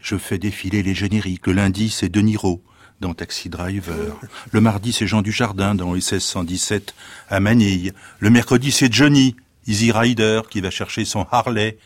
[0.02, 1.46] Je fais défiler les génériques.
[1.48, 2.64] Le lundi, c'est De Niro
[3.00, 4.20] dans Taxi Driver.
[4.52, 6.94] Le mardi, c'est Jean Dujardin dans SS 117
[7.30, 7.94] à Manille.
[8.20, 9.36] Le mercredi, c'est Johnny,
[9.68, 11.78] Easy Rider, qui va chercher son Harley.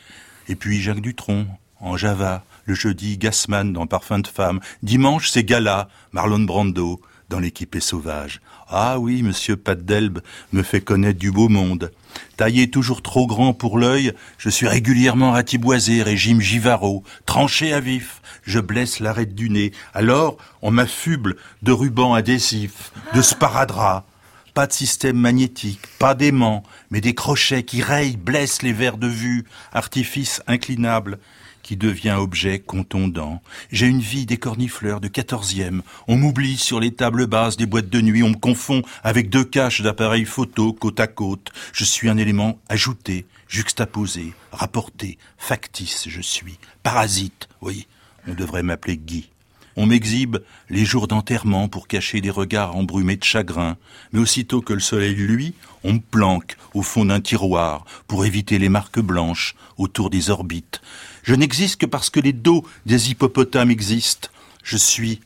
[0.48, 1.48] Et puis Jacques Dutronc,
[1.80, 2.46] en Java.
[2.66, 4.60] Le jeudi, Gassman dans Parfum de femme.
[4.82, 8.42] Dimanche, c'est Gala, Marlon Brando dans L'équipe est sauvage.
[8.68, 10.20] Ah oui, monsieur Pat d'Elbe
[10.54, 11.92] me fait connaître du beau monde.
[12.38, 18.22] Taillé toujours trop grand pour l'œil, je suis régulièrement ratiboisé, régime Givaro, tranché à vif,
[18.44, 19.72] je blesse l'arête du nez.
[19.94, 24.06] Alors, on m'affuble de rubans adhésifs, de sparadrap.
[24.54, 29.08] Pas de système magnétique, pas d'aimant, mais des crochets qui rayent, blessent les verres de
[29.08, 31.20] vue, artifice inclinable
[31.66, 33.42] qui devient objet contondant.
[33.72, 35.82] J'ai une vie des cornifleurs de quatorzième.
[36.08, 38.22] On m'oublie sur les tables basses des boîtes de nuit.
[38.22, 41.52] On me confond avec deux caches d'appareils photo côte à côte.
[41.74, 46.60] Je suis un élément ajouté, juxtaposé, rapporté, factice je suis.
[46.84, 47.88] Parasite, oui.
[48.28, 49.32] On devrait m'appeler Guy.
[49.76, 50.38] On m'exhibe
[50.70, 53.76] les jours d'enterrement pour cacher des regards embrumés de chagrin,
[54.14, 58.58] mais aussitôt que le soleil luit, on me planque au fond d'un tiroir pour éviter
[58.58, 60.82] les marques blanches autour des orbites.
[61.26, 64.30] Je n'existe que parce que les dos des hippopotames existent.
[64.64, 65.22] Je suis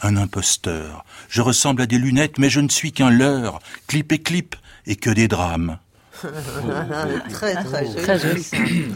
[0.00, 1.04] un imposteur.
[1.28, 3.58] Je ressemble à des lunettes, mais je ne suis qu'un leurre,
[3.88, 4.54] clip et clip,
[4.86, 5.78] et que des drames.
[7.30, 8.02] très, très joli.
[8.02, 8.46] Très joli.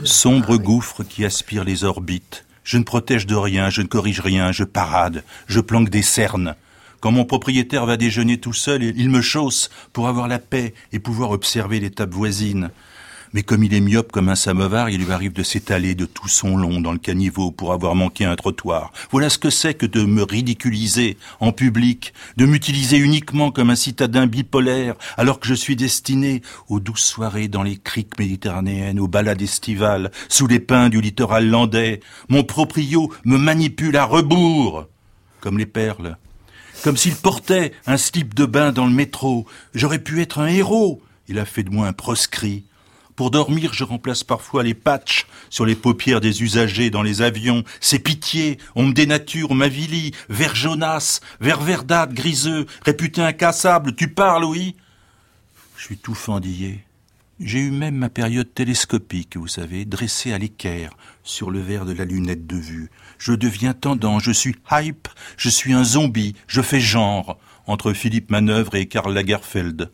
[0.05, 2.45] Sombre gouffre qui aspire les orbites.
[2.63, 6.55] Je ne protège de rien, je ne corrige rien, je parade, je planque des cernes.
[7.01, 11.01] Quand mon propriétaire va déjeuner tout seul, il me chausse pour avoir la paix et
[11.01, 12.71] pouvoir observer les tables voisines.
[13.35, 16.29] Mais comme il est myope comme un samovar, il lui arrive de s'étaler de tout
[16.29, 18.93] son long dans le caniveau pour avoir manqué un trottoir.
[19.11, 23.75] Voilà ce que c'est que de me ridiculiser en public, de m'utiliser uniquement comme un
[23.75, 29.09] citadin bipolaire, alors que je suis destiné aux douces soirées dans les criques méditerranéennes, aux
[29.09, 31.99] balades estivales, sous les pins du littoral landais.
[32.29, 34.87] Mon proprio me manipule à rebours,
[35.41, 36.19] comme les perles.
[36.85, 39.45] Comme s'il portait un slip de bain dans le métro.
[39.75, 41.03] J'aurais pu être un héros.
[41.27, 42.65] Il a fait de moi un proscrit.
[43.17, 47.63] Pour dormir, je remplace parfois les patchs sur les paupières des usagers dans les avions.
[47.81, 50.11] C'est pitié, on me dénature, on m'avilie.
[50.29, 53.95] Vert jaunasse, vert verdâtre, griseux, réputé incassable.
[53.95, 54.75] Tu parles, oui?
[55.77, 56.85] Je suis tout fendillé.
[57.39, 60.91] J'ai eu même ma période télescopique, vous savez, dressée à l'équerre,
[61.25, 62.91] sur le verre de la lunette de vue.
[63.19, 68.31] Je deviens tendant, je suis hype, je suis un zombie, je fais genre, entre Philippe
[68.31, 69.91] Manœuvre et Karl Lagerfeld.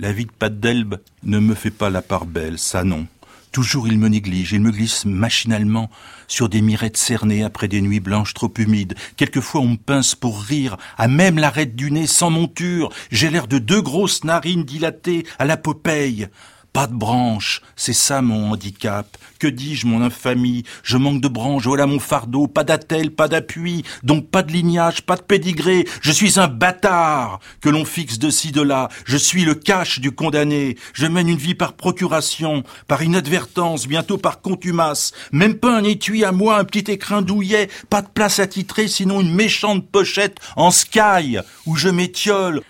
[0.00, 3.06] La vie de Pat d'Elbe ne me fait pas la part belle, ça non.
[3.52, 5.88] Toujours il me néglige, il me glisse machinalement
[6.26, 8.96] sur des mirettes cernées après des nuits blanches trop humides.
[9.16, 12.90] Quelquefois on me pince pour rire, à même l'arête du nez sans monture.
[13.12, 16.26] J'ai l'air de deux grosses narines dilatées à la Popeye.
[16.74, 19.06] Pas de branche, c'est ça mon handicap.
[19.38, 20.64] Que dis-je, mon infamie?
[20.82, 25.02] Je manque de branche, voilà mon fardeau, pas d'attelle, pas d'appui, donc pas de lignage,
[25.02, 25.86] pas de pédigré.
[26.00, 28.88] Je suis un bâtard que l'on fixe de ci, de là.
[29.04, 30.76] Je suis le cache du condamné.
[30.94, 35.12] Je mène une vie par procuration, par inadvertance, bientôt par contumace.
[35.30, 38.88] Même pas un étui à moi, un petit écrin douillet, pas de place à titrer,
[38.88, 42.62] sinon une méchante pochette en sky où je m'étiole.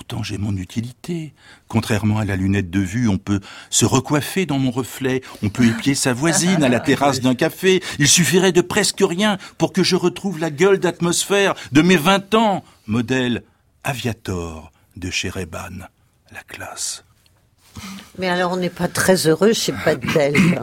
[0.00, 1.34] Pourtant j'ai mon utilité.
[1.68, 5.66] Contrairement à la lunette de vue, on peut se recoiffer dans mon reflet, on peut
[5.66, 7.82] épier sa voisine à la terrasse d'un café.
[7.98, 12.32] Il suffirait de presque rien pour que je retrouve la gueule d'atmosphère de mes vingt
[12.32, 12.64] ans.
[12.86, 13.42] Modèle
[13.84, 15.84] Aviator de chez Reban.
[16.32, 17.04] La classe.
[18.18, 20.58] Mais alors, on n'est pas très heureux chez Pat Delbe.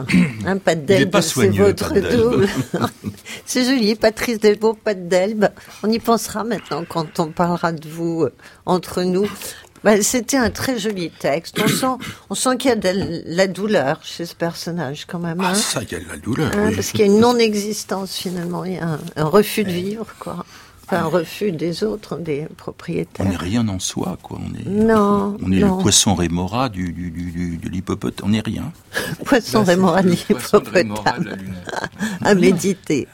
[0.46, 2.48] Hein, Delbe, pas c'est votre double.
[3.46, 5.48] c'est joli, Patrice Delbo, Pat Delbe.
[5.82, 8.32] On y pensera maintenant quand on parlera de vous euh,
[8.64, 9.28] entre nous.
[9.82, 11.58] Bah, C'était un très joli texte.
[11.62, 15.40] On sent, on sent qu'il y a de la douleur chez ce personnage quand même.
[15.40, 15.54] Ah hein.
[15.54, 16.52] ça, il y a de la douleur.
[16.54, 16.76] Hein, oui.
[16.76, 20.06] Parce qu'il y a une non-existence finalement, il y a un, un refus de vivre,
[20.18, 20.44] quoi.
[20.90, 23.26] Enfin, un refus des autres, des On propriétaires.
[23.28, 24.38] n'est rien en soi, quoi.
[24.42, 25.76] On est, Non, on est non.
[25.76, 28.26] le poisson rémora du, du, du, du- de l'hippopotame.
[28.26, 28.72] On n'est rien.
[29.26, 30.94] Poisson rémora de l'hippopotame.
[32.22, 33.06] à méditer.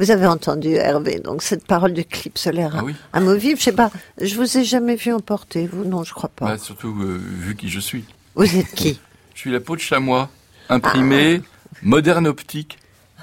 [0.00, 2.94] Vous avez entendu Hervé, donc cette parole du clip solaire Ah oui.
[3.12, 3.58] amovible.
[3.58, 3.90] Je sais pas,
[4.20, 5.84] je vous ai jamais vu emporter, vous?
[5.84, 6.44] Non, je crois pas.
[6.46, 8.04] Bah, surtout euh, vu qui je suis.
[8.34, 9.00] Vous êtes qui?
[9.34, 10.30] Je suis la peau de chamois,
[10.68, 11.42] imprimée,
[11.82, 12.78] moderne optique,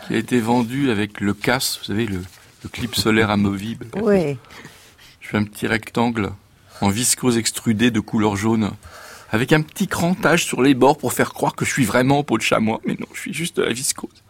[0.08, 2.22] qui a été vendue avec le CAS, vous savez, le,
[2.66, 3.86] le clip solaire amovible.
[4.02, 4.38] Oui.
[5.22, 6.32] Je fais un petit rectangle
[6.82, 8.72] en viscose extrudée de couleur jaune,
[9.30, 12.38] avec un petit crantage sur les bords pour faire croire que je suis vraiment peau
[12.40, 14.24] de chamois, mais non, je suis juste de la viscose.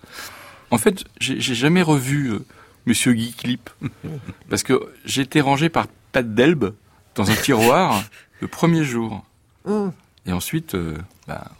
[0.69, 2.45] En fait, j'ai jamais revu euh,
[2.85, 3.69] Monsieur Guy Clip,
[4.49, 6.73] parce que j'ai été rangé par Pat Delbe
[7.15, 8.03] dans un tiroir
[8.41, 9.23] le premier jour.
[9.63, 9.93] Hum.
[10.25, 11.51] Et ensuite, euh, bah,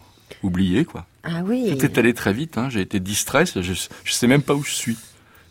[0.44, 1.06] oublié, quoi.
[1.24, 1.70] Ah oui.
[1.70, 2.70] Tout est allé très vite, hein.
[2.70, 4.98] j'ai été distrait, je, je sais même pas où je suis.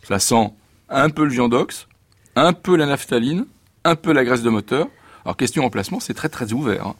[0.03, 0.51] Ça sent
[0.89, 1.87] un peu le viandox,
[2.35, 3.45] un peu la naphtaline,
[3.83, 4.87] un peu la graisse de moteur.
[5.23, 6.87] Alors question emplacement, c'est très très ouvert.
[6.87, 6.95] hein.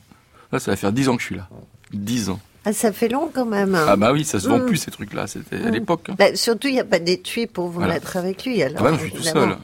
[0.51, 1.49] Là, ça va faire 10 ans que je suis là.
[1.93, 2.39] 10 ans.
[2.67, 3.75] Ah, ça fait long quand même.
[3.75, 3.85] hein.
[3.87, 4.65] Ah bah oui, ça se vend Hum.
[4.65, 5.71] plus ces trucs-là, c'était à Hum.
[5.71, 6.09] l'époque.
[6.09, 6.15] hein.
[6.17, 7.93] Bah, surtout, il n'y a pas d'étui pour vous Voilà.
[7.95, 8.61] mettre avec lui.
[8.63, 9.55] Alors, Ah bah je suis tout seul.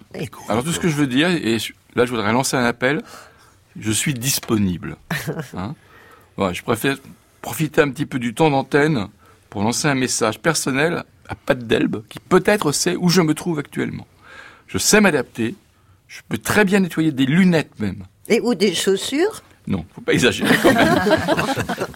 [0.50, 1.58] Alors tout ce que je veux dire, et
[1.96, 3.02] là je voudrais lancer un appel,
[3.80, 4.98] je suis disponible.
[5.58, 5.74] Hein
[6.38, 6.98] Ouais, je préfère
[7.42, 9.08] profiter un petit peu du temps d'antenne
[9.50, 13.58] pour lancer un message personnel à Pat Delbe, qui peut-être sait où je me trouve
[13.60, 14.06] actuellement.
[14.72, 15.56] Je sais m'adapter,
[16.08, 18.06] je peux très bien nettoyer des lunettes même.
[18.30, 19.42] Et ou des chaussures?
[19.68, 20.88] Non, faut pas exagérer quand même.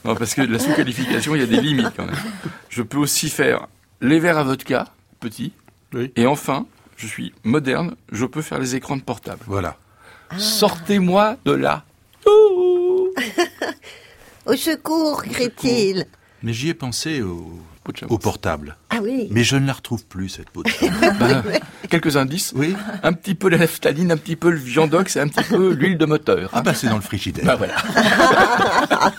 [0.03, 2.15] non, parce que la sous-qualification, il y a des limites quand même.
[2.69, 3.67] Je peux aussi faire
[4.01, 4.89] les verres à vodka,
[5.21, 5.53] petits.
[6.17, 6.65] Et enfin,
[6.97, 9.41] je suis moderne, je peux faire les écrans de portable.
[9.47, 9.77] Voilà.
[10.37, 11.85] Sortez-moi de là.
[14.45, 16.05] Au secours, crie-t-il.
[16.43, 17.57] Mais j'y ai pensé au,
[18.09, 18.77] au portable.
[18.89, 19.27] Ah oui.
[19.31, 20.69] Mais je ne la retrouve plus, cette peau de
[21.19, 21.43] Bah,
[21.89, 22.51] quelques indices.
[22.55, 22.75] Oui.
[23.03, 25.97] Un petit peu la naphtaline, un petit peu le viandox et un petit peu l'huile
[25.97, 26.49] de moteur.
[26.53, 27.45] Ah bah c'est dans le frigidaire.
[27.45, 27.75] Bah voilà.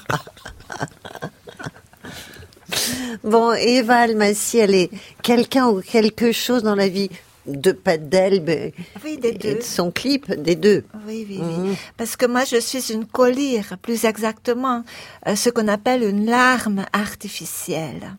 [3.25, 4.91] Bon, Eva Almassi, elle est
[5.23, 7.11] quelqu'un ou quelque chose dans la vie
[7.47, 8.75] de Pat Delbe et-
[9.05, 9.55] Oui, des et deux.
[9.57, 10.85] de son clip, des deux.
[11.07, 11.69] Oui, oui, Mhm.
[11.71, 11.77] oui.
[11.97, 14.85] Parce que moi, je suis une collyre, plus exactement,
[15.29, 18.17] euh, ce qu'on appelle une larme artificielle.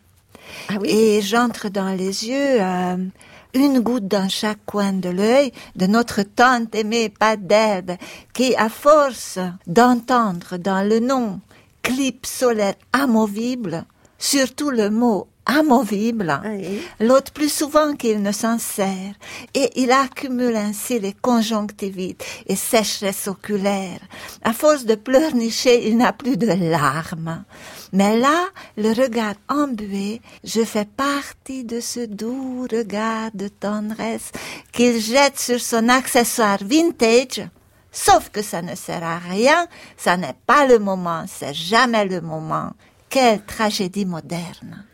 [0.68, 0.88] Ah oui.
[0.90, 2.96] Et j'entre dans les yeux euh,
[3.54, 7.96] une goutte dans chaque coin de l'œil de notre tante aimée d'herbe,
[8.32, 11.40] qui, à force d'entendre dans le nom
[11.82, 13.84] clip solaire amovible,
[14.18, 16.40] surtout le mot amovible,
[17.00, 19.14] l'autre plus souvent qu'il ne s'en sert,
[19.54, 24.00] et il accumule ainsi les conjonctivites et sécheresse oculaire.
[24.42, 27.44] À force de pleurnicher, il n'a plus de larmes.
[27.92, 34.30] Mais là, le regard embué, je fais partie de ce doux regard de tendresse
[34.72, 37.48] qu'il jette sur son accessoire vintage,
[37.90, 42.20] sauf que ça ne sert à rien, ça n'est pas le moment, c'est jamais le
[42.20, 42.72] moment.
[43.08, 44.84] Quelle tragédie moderne.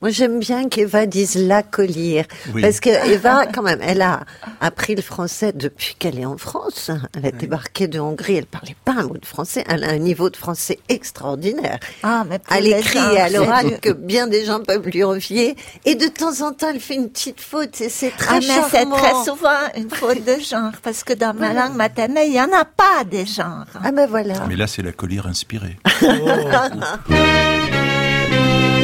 [0.00, 2.24] Moi, j'aime bien qu'Eva dise la collière.
[2.54, 2.62] Oui.
[2.62, 4.20] Parce que Eva, quand même, elle a
[4.60, 6.90] appris le français depuis qu'elle est en France.
[7.16, 9.64] Elle a débarqué de Hongrie, elle parlait pas un mot de français.
[9.68, 11.78] Elle a un niveau de français extraordinaire.
[12.02, 15.56] Ah, mais à l'écrit et à l'oral que bien des gens peuvent lui envier.
[15.84, 18.46] Et de temps en temps, elle fait une petite faute et c'est Ah, très mais
[18.70, 22.40] c'est très souvent une faute de genre, parce que dans ma langue maternelle, il n'y
[22.40, 23.64] en a pas des genres.
[23.82, 24.46] Ah ben voilà.
[24.48, 25.76] Mais là, c'est la collière inspirée.
[25.84, 26.70] あ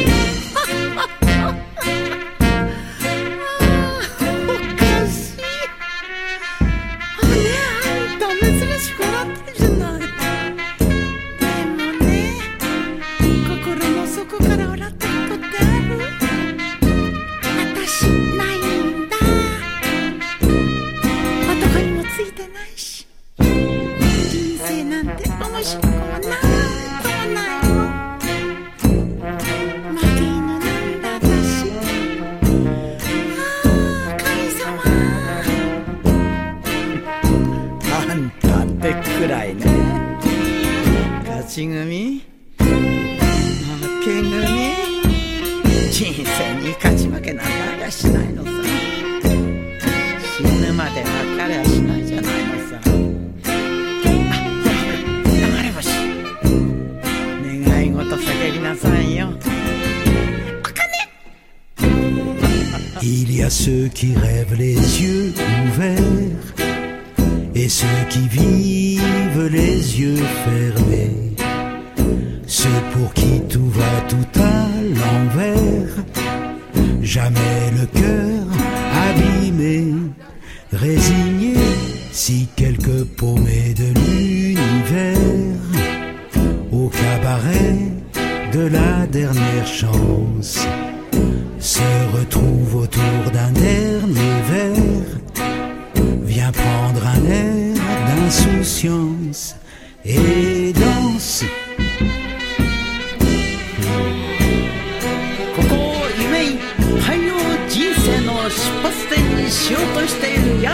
[109.55, 110.71] しようとしているや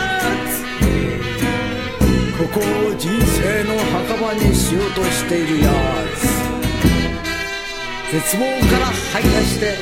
[0.50, 0.64] つ。
[2.36, 2.64] ここを
[2.98, 5.70] 人生の墓場にしようとしているや
[6.18, 6.24] つ。
[8.12, 9.78] 絶望から這い出して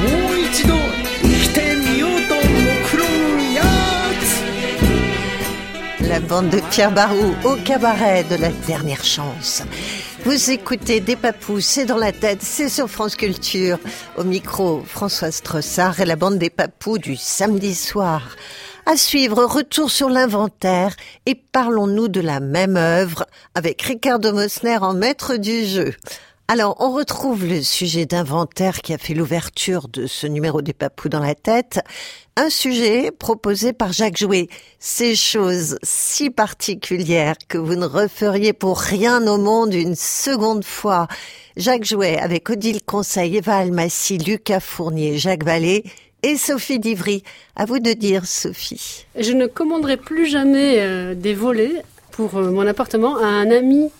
[0.00, 0.74] もう一度
[1.22, 3.62] 生きてみようと目論むや
[6.00, 6.08] つ。
[6.08, 9.62] La bande de Pierre Barou au cabaret de la dernière chance.
[10.24, 13.78] Vous écoutez Des Papous, c'est dans la tête, c'est sur France Culture.
[14.18, 18.36] Au micro, Françoise Trossard et la bande des Papous du samedi soir.
[18.84, 20.94] À suivre, retour sur l'inventaire
[21.24, 25.94] et parlons-nous de la même œuvre avec Ricardo Mosner en maître du jeu.
[26.48, 31.08] Alors, on retrouve le sujet d'inventaire qui a fait l'ouverture de ce numéro des Papous
[31.08, 31.80] dans la tête.
[32.42, 34.48] Un sujet proposé par Jacques Jouet.
[34.78, 41.06] Ces choses si particulières que vous ne referiez pour rien au monde une seconde fois.
[41.58, 45.84] Jacques Jouet avec Odile Conseil, Eva Almassi, Lucas Fournier, Jacques Vallée
[46.22, 47.24] et Sophie Divry.
[47.56, 49.04] À vous de dire, Sophie.
[49.18, 53.90] Je ne commanderai plus jamais euh, des volets pour euh, mon appartement à un ami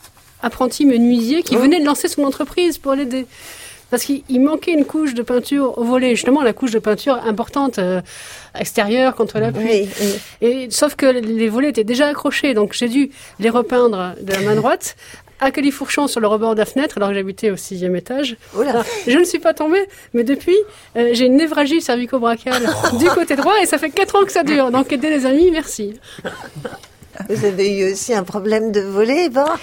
[0.43, 3.27] apprenti menuisier qui venait de lancer son entreprise pour l'aider.
[3.91, 7.15] Parce qu'il il manquait une couche de peinture au volet, justement la couche de peinture
[7.27, 8.01] importante euh,
[8.59, 9.89] extérieure contre la pluie.
[10.41, 14.41] Et sauf que les volets étaient déjà accrochés, donc j'ai dû les repeindre de la
[14.41, 14.97] main droite
[15.41, 18.37] à califourchon sur le rebord de la fenêtre, alors que j'habitais au sixième étage.
[18.59, 20.57] Alors, je ne suis pas tombée, mais depuis,
[20.97, 22.63] euh, j'ai une névragie cervico-brachiale
[22.99, 24.71] du côté droit et ça fait quatre ans que ça dure.
[24.71, 25.95] Donc aider les amis, merci.
[27.29, 29.57] Vous avez eu aussi un problème de volet, Eva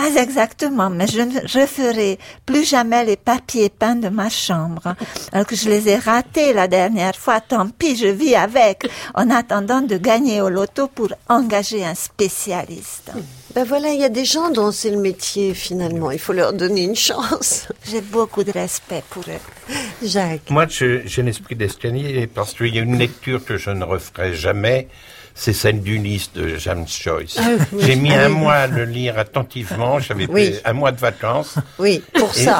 [0.00, 4.94] Pas exactement, mais je ne referai plus jamais les papiers peints de ma chambre.
[5.30, 9.28] Alors que je les ai ratés la dernière fois, tant pis, je vis avec, en
[9.30, 13.10] attendant de gagner au loto pour engager un spécialiste.
[13.54, 16.10] Ben voilà, il y a des gens dont c'est le métier finalement.
[16.12, 17.68] Il faut leur donner une chance.
[17.90, 19.74] J'ai beaucoup de respect pour eux.
[20.02, 20.48] Jacques.
[20.50, 23.84] Moi, je- j'ai un esprit d'escalier parce qu'il y a une lecture que je ne
[23.84, 24.88] referai jamais.
[25.42, 27.38] C'est celle d'Ulysse de James Joyce.
[27.40, 27.78] Ah oui.
[27.86, 28.34] J'ai mis Ah un oui.
[28.36, 29.98] mois à le lire attentivement.
[29.98, 30.50] J'avais Oui.
[30.50, 31.54] pris un mois de vacances.
[31.78, 32.58] Oui, pour Et- ça.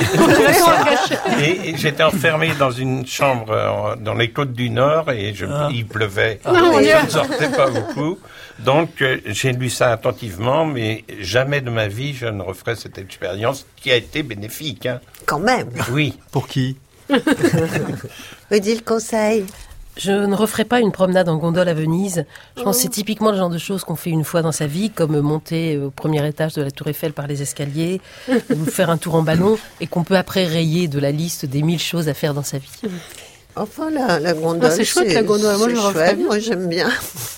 [1.42, 5.44] Et, et j'étais enfermé dans une chambre euh, dans les côtes du Nord et je,
[5.70, 6.40] il pleuvait.
[6.46, 8.18] Ah, je ne sortais pas beaucoup.
[8.60, 12.96] Donc euh, j'ai lu ça attentivement, mais jamais de ma vie je ne referai cette
[12.96, 14.86] expérience qui a été bénéfique.
[14.86, 15.00] hein.
[15.26, 15.68] Quand même.
[15.92, 16.18] Oui.
[16.32, 16.78] Pour qui?
[18.50, 19.44] Odile Conseil.
[20.02, 22.24] Je ne referai pas une promenade en gondole à Venise.
[22.56, 24.66] Je pense que c'est typiquement le genre de choses qu'on fait une fois dans sa
[24.66, 28.00] vie, comme monter au premier étage de la Tour Eiffel par les escaliers,
[28.50, 31.60] ou faire un tour en ballon, et qu'on peut après rayer de la liste des
[31.60, 32.70] mille choses à faire dans sa vie.
[33.56, 34.70] Enfin, la, la gondole.
[34.72, 35.56] Ah, c'est chouette, la gondole.
[35.58, 36.16] Moi, c'est je le referais chouette.
[36.18, 36.26] bien.
[36.26, 36.88] Moi, j'aime bien.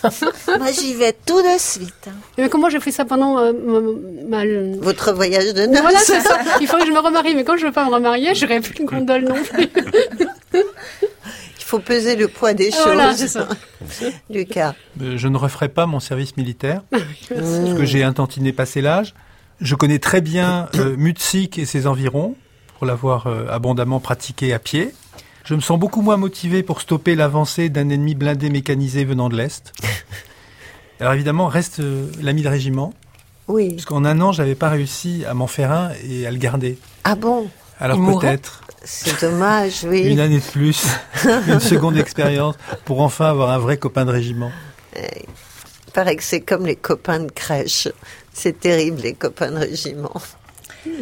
[0.59, 2.11] Moi, j'y vais tout de suite.
[2.39, 3.53] Mais comment j'ai fait ça pendant euh,
[4.29, 5.81] ma, ma- Votre voyage de noces.
[5.81, 6.39] Voilà, c'est ça.
[6.61, 8.79] Il faudrait que je me remarie, mais quand je veux pas me remarier, je plus
[8.79, 9.69] une gondole non plus.
[11.73, 12.83] Il faut peser le poids des choses.
[12.85, 13.49] Voilà, c'est ça.
[14.31, 14.75] Lucas.
[15.01, 19.15] Euh, Je ne referai pas mon service militaire, parce que j'ai un tantinet passé l'âge.
[19.63, 22.37] Je connais très bien euh, Mutzig et ses environs,
[22.77, 24.93] pour l'avoir euh, abondamment pratiqué à pied.
[25.45, 29.37] Je me sens beaucoup moins motivé pour stopper l'avancée d'un ennemi blindé mécanisé venant de
[29.39, 29.73] l'Est.
[31.01, 32.93] Alors évidemment, reste euh, l'ami de régiment,
[33.49, 33.71] Oui.
[33.71, 36.77] parce qu'en un an, j'avais pas réussi à m'en faire un et à le garder.
[37.05, 37.49] Ah bon?
[37.83, 40.03] Alors peut-être C'est dommage, oui.
[40.03, 40.87] une année de plus,
[41.49, 42.55] une seconde expérience,
[42.85, 44.53] pour enfin avoir un vrai copain de régiment.
[44.97, 47.89] Il paraît que c'est comme les copains de crèche.
[48.33, 50.13] C'est terrible, les copains de régiment.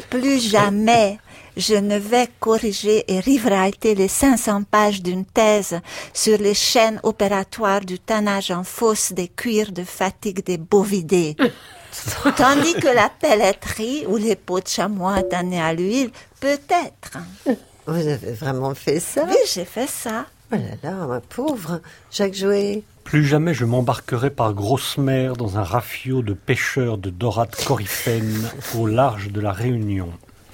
[0.09, 1.19] Plus jamais
[1.57, 5.81] je ne vais corriger et rewriter les 500 pages d'une thèse
[6.15, 11.37] sur les chaînes opératoires du tannage en fosse des cuirs de fatigue des bovidés.
[12.37, 16.11] Tandis que la pelleterie ou les peaux de chamois tannés à l'huile,
[16.41, 17.19] peut-être.
[17.87, 19.25] Vous avez vraiment fait ça?
[19.29, 20.27] Oui, j'ai fait ça.
[20.53, 21.81] Oh là là, ma pauvre.
[22.11, 22.83] Jacques Jouet.
[23.05, 28.49] Plus jamais je m'embarquerai par grosse mer dans un rafio de pêcheurs de dorades coryphènes
[28.77, 30.11] au large de la Réunion.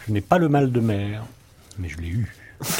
[0.06, 1.24] Je n'ai pas le mal de mer,
[1.78, 2.34] mais je l'ai eu.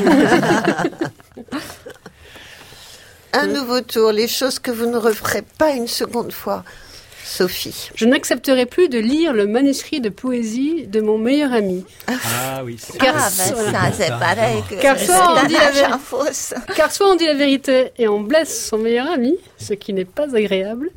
[3.33, 6.65] Un nouveau tour, les choses que vous ne referez pas une seconde fois.
[7.27, 7.91] Sophie.
[7.97, 11.85] Je n'accepterai plus de lire le manuscrit de poésie de mon meilleur ami.
[12.07, 12.79] Ah oui.
[13.01, 15.99] Car, Ah, ben ça, c'est pareil que car c'est soit, on dit la
[16.77, 20.05] car soit on dit la vérité et on blesse son meilleur ami, ce qui n'est
[20.05, 20.91] pas agréable,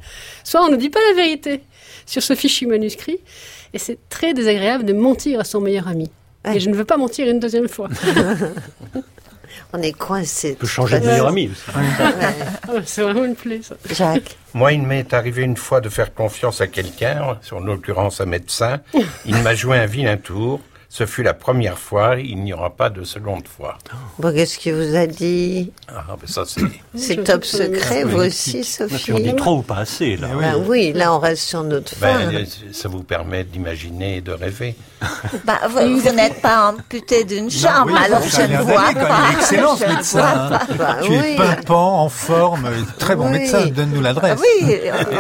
[0.44, 1.62] soit on ne dit pas la vérité
[2.06, 3.20] sur ce fichu manuscrit,
[3.74, 6.12] et c'est très désagréable de mentir à son meilleur ami.
[6.54, 7.90] Et je ne veux pas mentir une deuxième fois.
[9.74, 10.56] On est coincé.
[10.56, 11.62] peut changer de meilleur ami aussi.
[12.68, 13.76] Ah, c'est vraiment une plaie, ça.
[13.94, 14.38] Jacques.
[14.54, 18.26] Moi, il m'est arrivé une fois de faire confiance à quelqu'un, sur en l'occurrence un
[18.26, 18.80] médecin.
[19.26, 20.60] Il m'a joué un vilain tour.
[20.92, 23.78] Ce fut la première fois, il n'y aura pas de seconde fois.
[24.18, 26.64] Bon, qu'est-ce qu'il vous a dit Ah, ben ça, c'est...
[26.96, 30.30] C'est top secret, vous aussi, Sophie On dit trop ou pas assez, là.
[30.44, 32.32] Ah oui, là, on reste sur notre fin.
[32.32, 34.76] Ben, ça vous permet d'imaginer et de rêver.
[35.46, 39.22] Bah, vous, vous n'êtes pas amputé d'une jambe, oui, alors je ne vois quand pas.
[39.30, 39.38] même.
[39.40, 40.50] Excellent, ce médecin, hein.
[40.50, 40.74] pas.
[40.76, 41.18] Bah tu oui.
[41.18, 42.68] es pimpant, en forme,
[42.98, 43.40] très bon Oui.
[43.40, 44.40] médecin, donne-nous l'adresse.
[44.42, 44.76] Oui,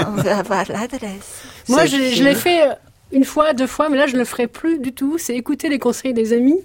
[0.07, 1.43] on veut avoir l'adresse.
[1.70, 2.74] Moi, je, je l'ai fait euh,
[3.12, 5.18] une fois, deux fois, mais là, je ne le ferai plus du tout.
[5.18, 6.60] C'est écouter les conseils des amis.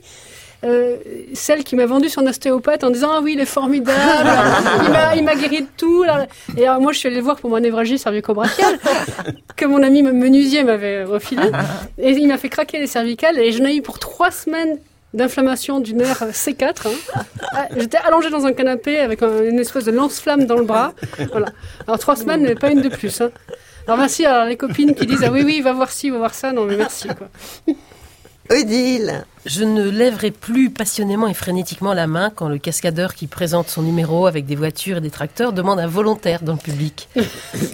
[0.65, 0.97] Euh,
[1.35, 4.31] celle qui m'a vendu son ostéopathe en disant ah oui il est formidable
[5.15, 6.07] il m'a guéri de tout
[6.57, 8.79] et alors moi je suis allée le voir pour mon névralgie cervico-brachiale
[9.57, 11.43] que mon ami menuisier m'avait refilé
[11.99, 14.79] et il m'a fait craquer les cervicales et je n'ai eu pour trois semaines
[15.13, 17.21] d'inflammation du nerf C4 hein.
[17.53, 20.95] Ah, j'étais allongée dans un canapé avec un- une espèce de lance-flamme dans le bras
[21.31, 21.49] voilà
[21.87, 23.31] alors trois semaines mais pas une de plus hein.
[23.87, 26.35] Alors merci à les copines qui disent ah oui oui va voir ci va voir
[26.35, 26.53] ça.
[26.53, 27.29] Non mais merci quoi
[28.51, 29.25] Odile.
[29.47, 33.83] Je ne lèverai plus passionnément et frénétiquement la main quand le cascadeur qui présente son
[33.83, 37.09] numéro avec des voitures et des tracteurs demande un volontaire dans le public.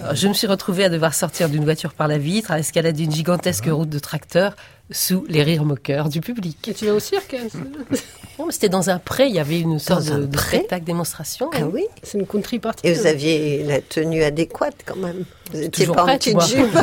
[0.01, 3.03] Alors, je me suis retrouvée à devoir sortir d'une voiture par la vitre, à escalader
[3.03, 4.55] une gigantesque route de tracteurs
[4.91, 6.67] sous les rires moqueurs du public.
[6.67, 7.47] et tu vas au cirque hein,
[8.39, 10.57] Non, mais c'était dans un pré, il y avait une sorte un de, de pré
[10.57, 11.49] spectacle démonstration.
[11.53, 15.23] Ah oui c'est une country party Et vous aviez la tenue adéquate quand même.
[15.53, 16.77] Vous étiez Toujours pas en petite jupe.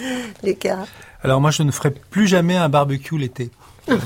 [0.42, 0.86] Lucas.
[1.24, 3.50] Alors moi, je ne ferai plus jamais un barbecue l'été.
[3.88, 3.96] Oui.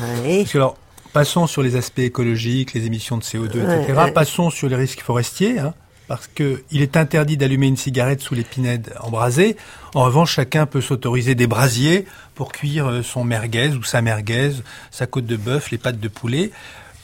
[0.40, 0.76] Parce que alors,
[1.12, 3.98] passons sur les aspects écologiques, les émissions de CO2, Ouais, etc.
[4.04, 4.10] ouais.
[4.12, 5.74] Passons sur les risques forestiers, hein,
[6.08, 9.56] parce que il est interdit d'allumer une cigarette sous les pinèdes embrasées.
[9.94, 14.52] En revanche, chacun peut s'autoriser des brasiers pour cuire euh, son merguez ou sa merguez,
[14.90, 16.50] sa côte de bœuf, les pâtes de poulet.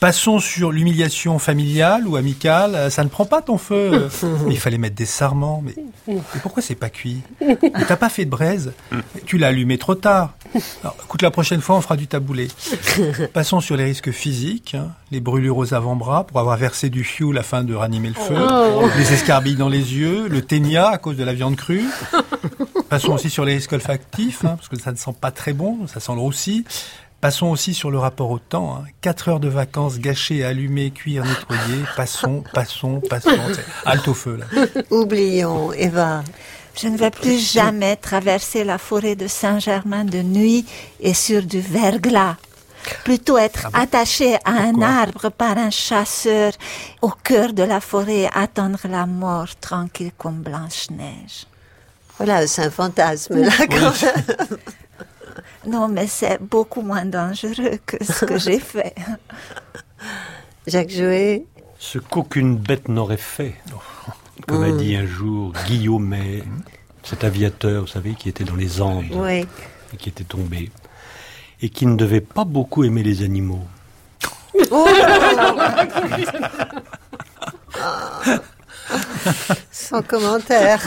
[0.03, 2.75] Passons sur l'humiliation familiale ou amicale.
[2.75, 4.09] Euh, Ça ne prend pas ton feu.
[4.49, 5.63] Il fallait mettre des sarments.
[5.65, 5.75] Mais,
[6.09, 7.21] mais pourquoi c'est pas cuit?
[7.39, 8.73] Mais T'as pas fait de braise?
[9.25, 10.33] Tu l'as allumé trop tard.
[10.83, 12.49] Alors, écoute, la prochaine fois, on fera du taboulé.
[13.31, 14.89] Passons sur les risques physiques, hein.
[15.09, 18.89] les brûlures aux avant-bras pour avoir versé du fioul afin de ranimer le feu, Oh.
[18.97, 21.85] les escarbilles dans les yeux, le ténia à cause de la viande crue.
[22.89, 25.87] Passons aussi sur les risques olfactifs, hein, parce que ça ne sent pas très bon,
[25.87, 26.65] ça sent le roussi.
[27.23, 28.75] Passons aussi sur le rapport au temps.
[28.75, 28.85] Hein.
[28.99, 31.85] Quatre heures de vacances gâchées, allumées, cuire, nettoyer.
[31.95, 33.29] Passons, passons, passons.
[33.85, 34.65] Halte au feu, là.
[34.91, 36.21] Oublions, Eva.
[36.75, 40.65] Je ne vais plus jamais traverser la forêt de Saint-Germain de nuit
[40.99, 42.35] et sur du verglas.
[43.05, 46.51] Plutôt être attaché à un arbre par un chasseur
[47.01, 51.47] au cœur de la forêt et attendre la mort tranquille comme Blanche-Neige.
[52.17, 54.57] Voilà, c'est un fantasme là quand même.
[55.65, 58.93] Non, mais c'est beaucoup moins dangereux que ce que j'ai fait.
[60.67, 61.45] Jacques Jouet.
[61.79, 63.55] Ce qu'aucune bête n'aurait fait,
[64.47, 66.43] comme a dit un jour Guillaumet,
[67.03, 69.45] cet aviateur, vous savez, qui était dans les Andes Oui.
[69.93, 70.71] et qui était tombé,
[71.61, 73.65] et qui ne devait pas beaucoup aimer les animaux.
[74.71, 74.87] Oh.
[79.71, 80.81] Sans commentaire.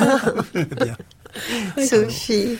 [1.86, 2.56] Sophie.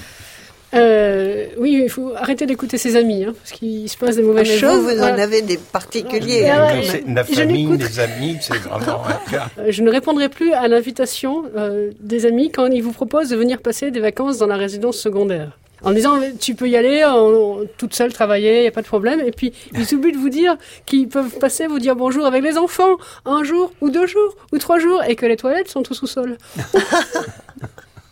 [0.75, 4.51] Euh, oui, il faut arrêter d'écouter ses amis, hein, parce qu'il se passe des mauvaises
[4.57, 4.77] Ah, choses.
[4.83, 6.49] vous, vous en avez des particuliers.
[6.51, 9.47] Ah la Je famille, les amis, c'est vraiment un cas.
[9.59, 13.37] Euh, Je ne répondrai plus à l'invitation euh, des amis quand ils vous proposent de
[13.37, 15.57] venir passer des vacances dans la résidence secondaire.
[15.83, 18.87] En disant, tu peux y aller, en- toute seule travailler, il n'y a pas de
[18.87, 19.21] problème.
[19.21, 20.57] Et puis, ils oublient de vous dire
[20.87, 22.97] qu'ils peuvent passer vous dire bonjour avec les enfants,
[23.27, 26.39] un jour, ou deux jours, ou trois jours, et que les toilettes sont au sous-sol.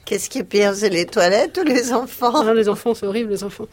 [0.05, 3.31] Qu'est-ce qui est pire, c'est les toilettes ou les enfants Ah, les enfants, c'est horrible,
[3.31, 3.67] les enfants.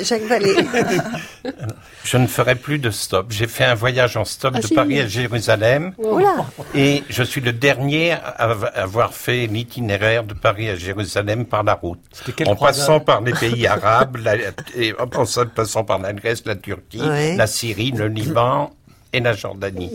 [0.00, 0.56] Jacques Vallée.
[2.04, 3.26] Je ne ferai plus de stop.
[3.30, 4.74] J'ai fait un voyage en stop Ah, de.
[4.74, 5.92] Paris à Jérusalem.
[5.98, 6.46] Oula.
[6.74, 8.16] Et je suis le dernier à
[8.50, 12.00] av- avoir fait l'itinéraire de Paris à Jérusalem par la route.
[12.46, 14.34] En croisade passant par les pays arabes, la-
[14.76, 17.36] et en passant, passant par la Grèce, la Turquie, Ouais.
[17.36, 18.72] la Syrie, le Liban
[19.16, 19.90] et la Jordanie.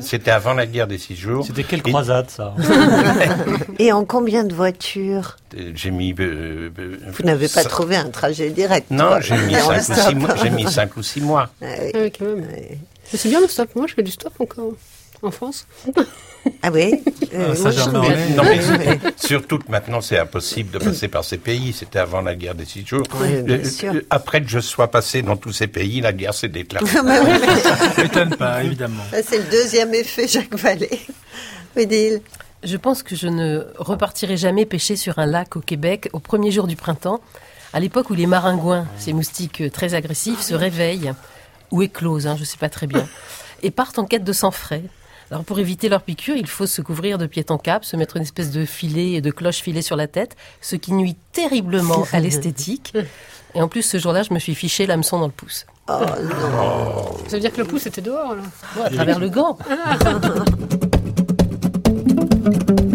[0.00, 1.46] C'était avant la guerre des six jours.
[1.46, 2.54] C'était quelle Et- croisade, ça
[3.78, 6.14] Et en combien de voitures Euh, J'ai mis.
[6.18, 8.90] euh, euh, Vous n'avez pas ça- trouvé un trajet direct.
[8.90, 10.34] Non, j'ai mis, cinq ou six mois.
[10.36, 11.50] J'ai mis cinq ou six mois.
[11.62, 11.90] Ah oui.
[11.94, 12.46] Ah oui, quand même.
[12.50, 12.78] Mais
[13.18, 13.70] c'est bien le stop.
[13.74, 14.72] Moi, je fais du stop encore.
[15.22, 15.66] En France.
[16.62, 17.02] Ah oui
[17.34, 18.02] Euh, ça, non,
[18.42, 21.74] mais c'est- surtout que maintenant, c'est impossible de passer par ces pays.
[21.74, 23.02] C'était avant la guerre des six jours.
[23.20, 23.92] Oui, bien Euh, sûr.
[23.92, 26.86] euh, Après que je sois passé dans tous ces pays, la guerre s'est déclarée.
[26.86, 29.02] Oui, mais- Ça m'étonne pas, évidemment.
[29.12, 31.00] C'est le deuxième effet Jacques Vallée.
[31.76, 32.22] Odile
[32.64, 36.50] Je pense que je ne repartirai jamais pêcher sur un lac au Québec au premier
[36.50, 37.20] jour du printemps,
[37.74, 41.12] à l'époque où les maringouins, ces moustiques euh, très agressifs, se réveillent,
[41.70, 43.06] ou éclosent, hein, je ne sais pas très bien,
[43.62, 44.82] et partent en quête de sang frais.
[45.30, 48.16] Alors pour éviter leur piqûre, il faut se couvrir de pied en cap, se mettre
[48.16, 52.06] une espèce de filet et de cloche filet sur la tête, ce qui nuit terriblement
[52.12, 52.94] à l'esthétique.
[53.54, 55.64] Et en plus, ce jour-là, je me suis fiché l'hameçon dans le pouce.
[55.88, 55.94] Oh
[57.26, 58.42] Ça veut dire que le pouce était dehors, là.
[58.76, 59.56] Ouais, à travers le gant.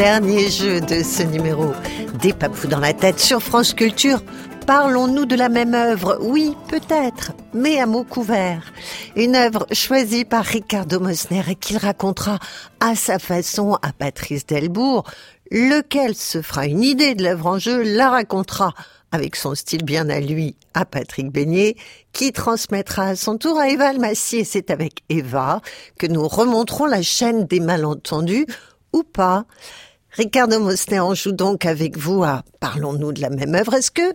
[0.00, 1.74] Dernier jeu de ce numéro.
[2.22, 4.22] Des papous dans la tête sur France Culture.
[4.66, 6.16] Parlons-nous de la même œuvre?
[6.22, 8.72] Oui, peut-être, mais à mots couverts.
[9.14, 12.38] Une œuvre choisie par Ricardo Mosner et qu'il racontera
[12.80, 15.04] à sa façon à Patrice Delbourg,
[15.50, 18.72] lequel se fera une idée de l'œuvre en jeu, la racontera
[19.12, 21.76] avec son style bien à lui à Patrick Beignet,
[22.14, 24.38] qui transmettra à son tour à Eva Almassi.
[24.38, 25.60] Et c'est avec Eva
[25.98, 28.46] que nous remonterons la chaîne des malentendus,
[28.94, 29.44] ou pas.
[30.12, 33.74] Ricardo Mosner en joue donc avec vous à Parlons-nous de la même œuvre.
[33.74, 34.12] Est-ce que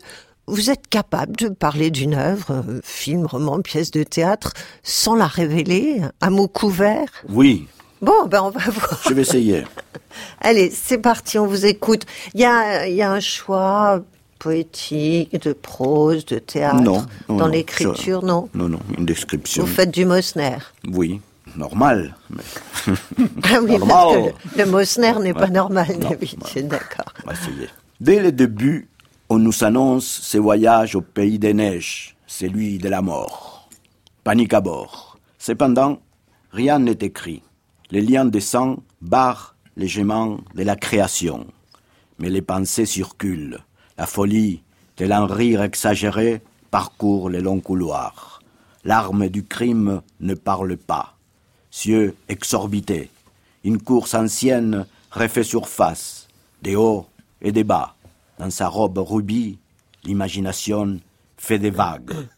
[0.47, 5.25] vous êtes capable de parler d'une œuvre, euh, film, roman, pièce de théâtre, sans la
[5.27, 7.09] révéler, à mots couverts?
[7.29, 7.67] Oui,
[8.01, 9.01] Bon, ben on va voir.
[9.07, 9.63] je vais essayer.
[10.41, 12.05] Allez, c'est parti, on vous écoute.
[12.35, 14.03] Il y a, y a un choix
[14.37, 18.49] poétique, de prose, de théâtre, Non, non, dans l'écriture, non?
[18.53, 19.63] Non, non, une description.
[19.63, 20.57] Vous faites du Mosner?
[20.91, 21.19] Oui,
[21.58, 22.16] normal.
[22.30, 22.43] mais-
[23.43, 23.88] Ah oui, Normal.
[23.88, 24.14] parce
[24.53, 27.14] que le, le Mosner n'est pas normal d'habitude, d'accord.
[27.99, 28.89] Dès le début,
[29.30, 33.70] on nous annonce ce voyage au pays des neiges, celui de la mort.
[34.24, 35.18] Panique à bord.
[35.39, 35.99] Cependant,
[36.51, 37.41] rien n'est écrit.
[37.91, 41.47] Les liens de sang barrent les gements de la création.
[42.20, 43.60] Mais les pensées circulent.
[43.97, 44.64] La folie,
[44.95, 46.41] tel un rire exagéré,
[46.72, 48.41] parcourt les longs couloirs.
[48.84, 51.14] L'arme du crime ne parle pas.
[51.78, 53.09] Cieux exorbités.
[53.65, 56.30] Une course ancienne refait surface,
[56.61, 57.05] des hauts
[57.41, 57.95] et des bas.
[58.39, 59.59] Dans sa robe rubis,
[60.05, 61.01] l'imagination
[61.36, 62.30] fait des vagues.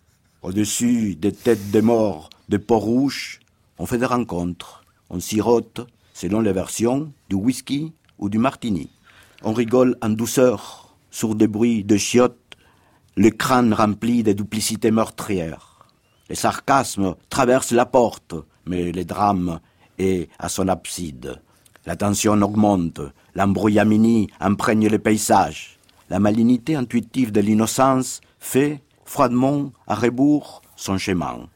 [0.42, 3.40] Au-dessus des têtes des morts de Port-Rouge,
[3.78, 4.84] on fait des rencontres.
[5.12, 5.86] On sirote,
[6.16, 8.90] selon les versions, du whisky ou du martini.
[9.44, 12.58] On rigole en douceur, sur des bruits de chiottes,
[13.16, 15.86] le crâne rempli de duplicités meurtrières.
[16.28, 18.34] Le sarcasme traverse la porte,
[18.68, 19.60] mais le drame
[19.98, 21.42] est à son abside.
[21.86, 23.02] La tension augmente,
[23.34, 25.78] l'embrouillamini imprègne le paysage.
[26.10, 31.48] La malignité intuitive de l'innocence fait, froidement, à rebours, son chemin.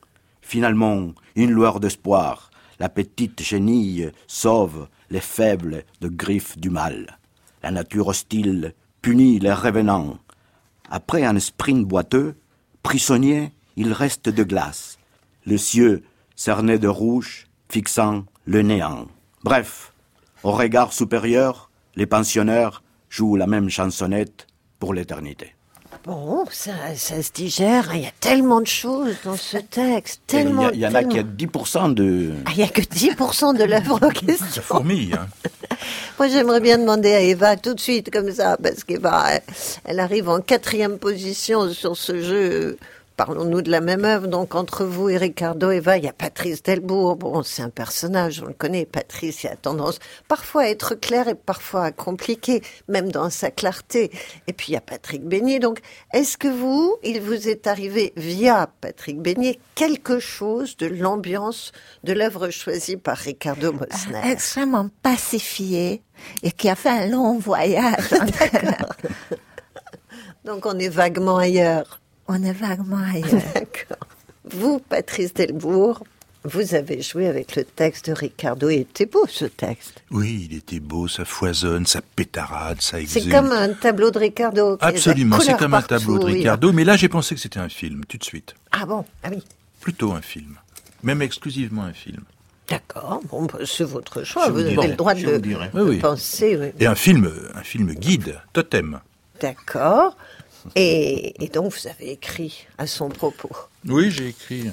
[0.42, 2.50] Finalement, une lueur d'espoir,
[2.80, 7.20] la petite chenille sauve les faibles de griffes du mal.
[7.62, 10.18] La nature hostile punit les revenants.
[10.90, 12.36] Après un sprint boiteux,
[12.84, 14.98] prisonnier, il reste de glace.
[15.46, 16.04] Le cieux
[16.44, 19.06] cerné de rouge, fixant le néant.
[19.44, 19.94] Bref,
[20.42, 22.82] au regard supérieur, les pensionnaires
[23.12, 24.48] jouent la même chansonnette
[24.80, 25.54] pour l'éternité.
[26.04, 27.92] Bon, ça, ça se digère.
[27.94, 30.22] Il y a tellement de choses dans ce texte.
[30.30, 31.62] Il y, Tellement, a- il y en a qui a tellement.
[31.62, 32.32] 10% de...
[32.46, 34.64] Ah, il n'y a que 10% de l'œuvre en question.
[34.64, 35.28] Fourmille, hein.
[36.18, 39.26] Moi, j'aimerais bien demander à Eva tout de suite, comme ça, parce qu'Eva,
[39.86, 42.78] elle arrive en quatrième position sur ce jeu.
[43.24, 44.28] Parlons-nous de la même œuvre.
[44.28, 47.18] Donc, entre vous et Ricardo, Eva, il y a Patrice Delbourg.
[47.18, 48.88] Bon, c'est un personnage, on le connaît.
[48.88, 53.52] Patrice, il a tendance parfois à être clair et parfois à compliquer, même dans sa
[53.52, 54.10] clarté.
[54.48, 55.60] Et puis, il y a Patrick Beignet.
[55.60, 55.82] Donc,
[56.14, 62.14] est-ce que vous, il vous est arrivé via Patrick Beignet quelque chose de l'ambiance de
[62.14, 64.32] l'œuvre choisie par Ricardo Mosner?
[64.32, 66.02] Extrêmement pacifié
[66.42, 68.10] et qui a fait un long voyage.
[70.44, 72.01] Donc on est vaguement ailleurs.
[72.34, 73.42] On est vaguement ailleurs.
[73.54, 74.08] D'accord.
[74.50, 76.04] Vous, Patrice Delbourg,
[76.46, 78.70] vous avez joué avec le texte de Ricardo.
[78.70, 80.02] Il était beau ce texte.
[80.12, 83.32] Oui, il était beau, ça foisonne, ça pétarade, ça C'est exulte.
[83.36, 84.78] comme un tableau de Ricardo.
[84.80, 86.34] Absolument, c'est comme un tableau de oui.
[86.36, 88.56] Ricardo, mais là j'ai pensé que c'était un film, tout de suite.
[88.72, 89.04] Ah bon?
[89.24, 89.44] Ah oui.
[89.82, 90.56] Plutôt un film.
[91.04, 92.22] Même exclusivement un film.
[92.70, 93.22] D'accord.
[93.30, 94.46] Bon, bah, c'est votre choix.
[94.46, 95.98] Je Vous, vous avez le droit de, de Oui, oui.
[96.00, 96.56] penser.
[96.58, 96.68] oui.
[96.80, 99.00] Et un film, un film guide, totem.
[99.42, 100.16] D'accord.
[100.76, 103.50] Et, et donc vous avez écrit à son propos.
[103.88, 104.72] Oui, j'ai écrit euh,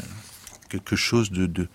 [0.68, 1.68] quelque chose de, de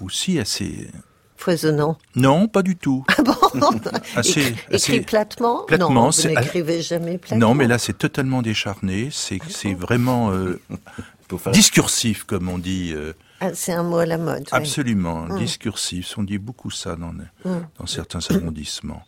[0.00, 0.88] aussi assez
[1.36, 3.04] foisonnant Non, pas du tout.
[3.18, 3.34] Ah bon?
[4.16, 5.64] Assez- Écrit, assez- écrit platement?
[5.64, 7.48] Platement, Non, vous c'est- n'écrivez jamais platement.
[7.48, 9.08] Non, mais là, c'est totalement décharné.
[9.12, 10.60] C'est c'est vraiment euh,
[11.38, 12.92] faire- discursif, comme on dit.
[12.94, 14.46] euh, Ah, c'est un mot à la mode.
[14.52, 15.38] Absolument, Mm.
[15.38, 16.14] discursif.
[16.16, 17.66] On dit beaucoup ça dans, Mm.
[17.78, 19.02] dans certains arrondissements.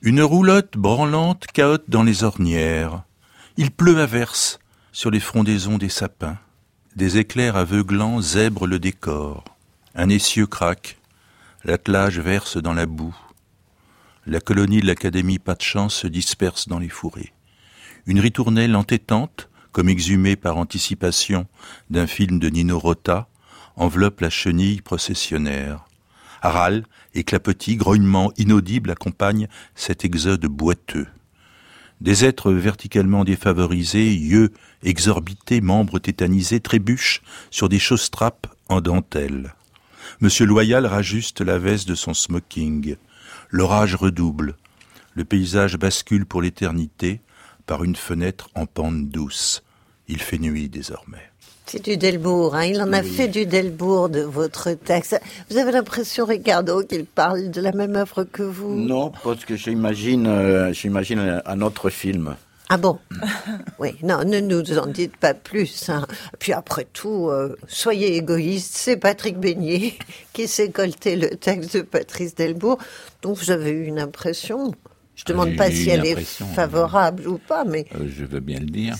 [0.00, 3.02] Une roulotte branlante cahote dans les ornières.
[3.58, 4.58] Il pleut à verse
[4.92, 6.38] sur les frondaisons des sapins.
[6.96, 9.44] Des éclairs aveuglants zèbrent le décor.
[9.94, 10.98] Un essieu craque.
[11.62, 13.14] L'attelage verse dans la boue.
[14.26, 17.34] La colonie de l'Académie Pas de Chance se disperse dans les fourrés.
[18.06, 21.46] Une ritournelle entêtante, comme exhumée par anticipation
[21.90, 23.28] d'un film de Nino Rota,
[23.76, 25.84] enveloppe la chenille processionnaire.
[26.40, 26.84] Râle
[27.14, 31.06] et grognements inaudibles accompagnent cet exode boiteux.
[32.02, 34.50] Des êtres verticalement défavorisés, yeux
[34.82, 37.22] exorbités, membres tétanisés, trébuchent
[37.52, 39.54] sur des chausse-trappes en dentelle.
[40.20, 42.96] Monsieur Loyal rajuste la veste de son smoking.
[43.50, 44.56] L'orage redouble.
[45.14, 47.20] Le paysage bascule pour l'éternité
[47.66, 49.62] par une fenêtre en pente douce.
[50.08, 51.31] Il fait nuit désormais.
[51.66, 52.64] C'est du Delbourg, hein.
[52.64, 55.18] il en a fait du Delbourg de votre texte.
[55.48, 58.74] Vous avez l'impression, Ricardo, qu'il parle de la même œuvre que vous?
[58.76, 62.36] Non, parce que j'imagine, euh, j'imagine un autre film.
[62.68, 62.98] Ah bon?
[63.78, 65.88] Oui, non, ne nous en dites pas plus.
[65.88, 66.06] hein.
[66.38, 69.94] Puis après tout, euh, soyez égoïste, c'est Patrick Beignet
[70.32, 72.78] qui s'est colté le texte de Patrice Delbourg.
[73.22, 74.72] Donc vous avez eu une impression.
[75.14, 78.40] Je demande J'ai pas si elle est impression, favorable ou pas, mais Euh, je veux
[78.40, 78.96] bien le dire.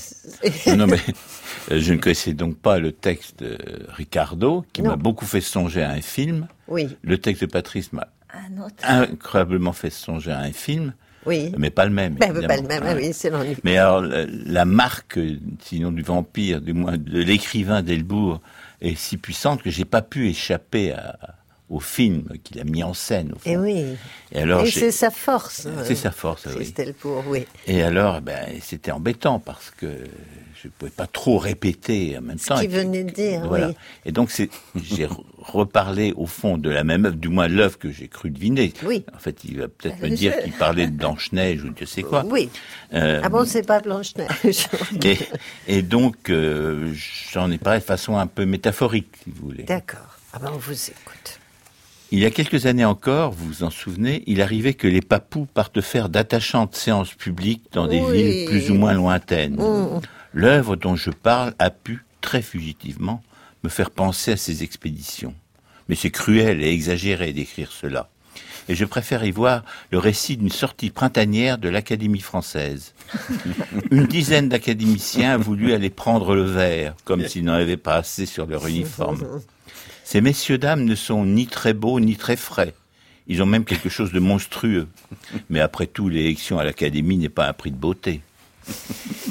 [0.76, 0.98] non, mais
[1.70, 3.58] euh, je ne connaissais donc pas le texte de
[3.88, 6.46] Ricardo, qui m'a beaucoup fait songer à un film.
[6.68, 8.06] oui, Le texte de Patrice m'a
[8.82, 10.92] incroyablement fait songer à un film,
[11.26, 11.52] oui.
[11.56, 12.14] mais pas le même.
[12.14, 13.12] Ben, pas le même, Ah oui.
[13.12, 13.56] c'est l'ennui.
[13.64, 18.40] Mais alors, la, la marque, euh, sinon du vampire, du moins de l'écrivain Delbourg,
[18.80, 21.18] est si puissante que j'ai pas pu échapper à-
[21.72, 23.32] au film qu'il a mis en scène.
[23.34, 23.50] Au fond.
[23.50, 23.84] Et oui.
[24.30, 25.66] Et alors, c'est sa force.
[25.84, 26.70] C'est euh, sa force, oui.
[26.76, 27.46] Delbourg, oui.
[27.66, 29.86] Et alors, ben, c'était embêtant parce que
[30.62, 32.56] je pouvais pas trop répéter en même Ce temps.
[32.56, 33.68] qu'il Et puis- venait de dire, voilà.
[33.68, 33.74] oui.
[34.04, 37.90] Et donc, j'ai re- reparlé au fond de la même œuvre, du moins l'œuvre que
[37.90, 38.72] j'ai cru deviner.
[38.84, 39.04] Oui.
[39.14, 42.22] En fait, il va peut-être me dire qu'il parlait de Blanche-Neige ou Dieu sait quoi.
[42.26, 42.50] Oui.
[42.92, 44.66] Euh, Ah bon, c'est pas Blanche-Neige.
[45.04, 45.18] et,
[45.68, 46.92] et donc, euh,
[47.32, 49.62] j'en ai parlé de façon un peu métaphorique, si vous voulez.
[49.64, 50.18] D'accord.
[50.34, 51.38] Ah ben, on vous écoute.
[52.14, 55.46] Il y a quelques années encore, vous vous en souvenez, il arrivait que les papous
[55.46, 58.12] partent faire d'attachantes séances publiques dans des Oui.
[58.22, 59.54] villes plus ou moins lointaines.
[59.56, 60.00] Mm.
[60.34, 63.22] L'œuvre dont je parle a pu, très fugitivement,
[63.64, 65.34] me faire penser à ces expéditions.
[65.88, 68.10] Mais c'est cruel et exagéré d'écrire cela.
[68.68, 72.92] Et je préfère y voir le récit d'une sortie printanière de l'Académie française.
[73.90, 78.26] Une dizaine d'académiciens a voulu aller prendre le verre, comme s'ils n'en avaient pas assez
[78.26, 79.24] sur leur uniforme.
[80.12, 82.74] Ces messieurs-dames ne sont ni très beaux ni très frais.
[83.28, 84.86] Ils ont même quelque chose de monstrueux.
[85.48, 88.20] Mais après tout, l'élection à l'Académie n'est pas un prix de beauté.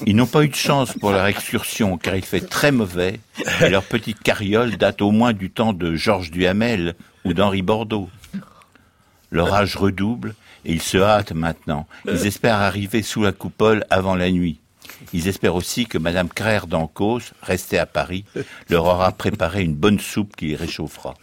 [0.08, 3.20] Ils n'ont pas eu de chance pour leur excursion, car il fait très mauvais,
[3.62, 8.10] et leur petite carriole date au moins du temps de Georges Duhamel ou d'Henri Bordeaux.
[9.30, 10.34] L'orage redouble,
[10.66, 11.86] et ils se hâtent maintenant.
[12.08, 14.61] Ils espèrent arriver sous la coupole avant la nuit.
[15.14, 18.24] Ils espèrent aussi que Madame Crère d'Ancos, restée à Paris,
[18.70, 21.16] leur aura préparé une bonne soupe qui les réchauffera.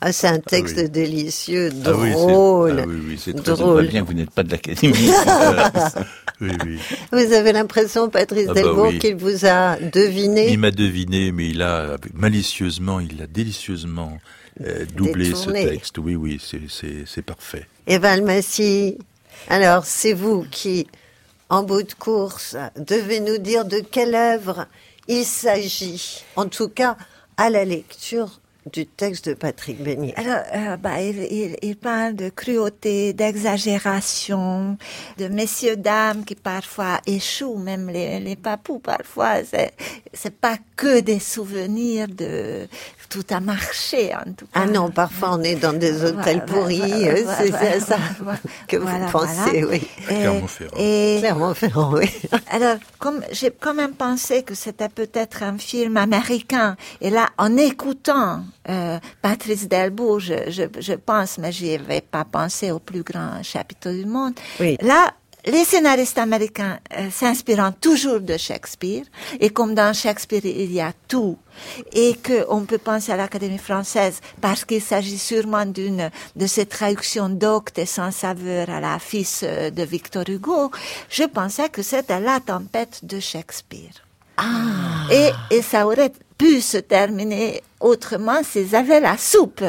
[0.00, 0.90] Ah, c'est un texte oui.
[0.90, 2.80] délicieux, Ah oui, c'est- drôle.
[2.80, 3.86] ah oui, oui, c'est très- drôle.
[3.86, 4.94] Bien que vous n'êtes pas de l'Académie.
[6.40, 6.78] oui, oui.
[7.12, 8.98] Vous avez l'impression, Patrice Ah bah Delbourg, oui.
[8.98, 14.18] qu'il vous a deviné Il m'a deviné, mais il a malicieusement, il a délicieusement
[14.60, 15.62] euh, doublé Détourné.
[15.62, 15.98] ce texte.
[15.98, 17.66] Oui, oui, c'est- parfait.
[17.86, 18.98] Eva Almassi,
[19.48, 20.86] alors c'est vous qui,
[21.52, 24.66] en bout de course, devez nous dire de quelle œuvre
[25.06, 26.96] il s'agit, en tout cas
[27.36, 28.40] à la lecture
[28.72, 30.14] du texte de Patrick Beignet.
[30.16, 34.78] Alors, euh, bah, il, parle de cruauté, d'exagération,
[35.18, 39.42] de messieurs-dames qui parfois échouent, même les, les papous parfois.
[40.14, 42.66] C'est pas que des souvenirs de
[43.08, 44.62] tout a marché, en tout cas.
[44.62, 47.80] Ah non, parfois on est dans des hôtels Voilà, pourris, voilà, euh, voilà, c'est voilà,
[47.80, 49.66] ça voilà, que vous voilà, pensez, voilà.
[49.68, 49.88] oui.
[50.08, 50.76] Clermont-Ferrand.
[51.20, 52.10] Clermont-Ferrand, oui.
[52.50, 57.56] Alors, comme j'ai quand même pensé que c'était peut-être un film américain, et là, en
[57.56, 63.04] écoutant euh, Patrice Delbourg, je, je, je pense, mais j'y avais pas pensé au plus
[63.04, 64.34] grand chapitre du monde.
[64.58, 64.76] Oui.
[64.80, 65.12] Là,
[65.44, 69.04] les scénaristes américains euh, s'inspirant toujours de Shakespeare,
[69.40, 71.36] et comme dans Shakespeare il y a tout,
[71.92, 76.66] et que on peut penser à l'Académie française parce qu'il s'agit sûrement d'une de ces
[76.66, 80.70] traductions doctes et sans saveur à la fils euh, de Victor Hugo,
[81.10, 83.90] je pensais que c'était la tempête de Shakespeare.
[85.10, 89.62] Et, et ça aurait pu se terminer autrement s'ils avaient la soupe.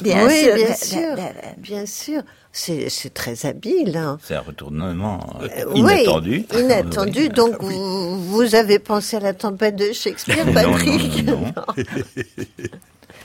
[0.00, 0.54] Bien oui, sûr.
[0.54, 2.22] bien mais- sûr, mais- mais- bien sûr.
[2.56, 3.96] C'est très habile.
[3.96, 4.16] hein.
[4.22, 6.46] C'est un retournement euh, Oui, inattendu.
[6.56, 7.22] inattendu.
[7.22, 7.28] Oui.
[7.30, 11.64] Donc, vous, vous avez pensé à la tempête de Shakespeare, Non, Patrick non, non,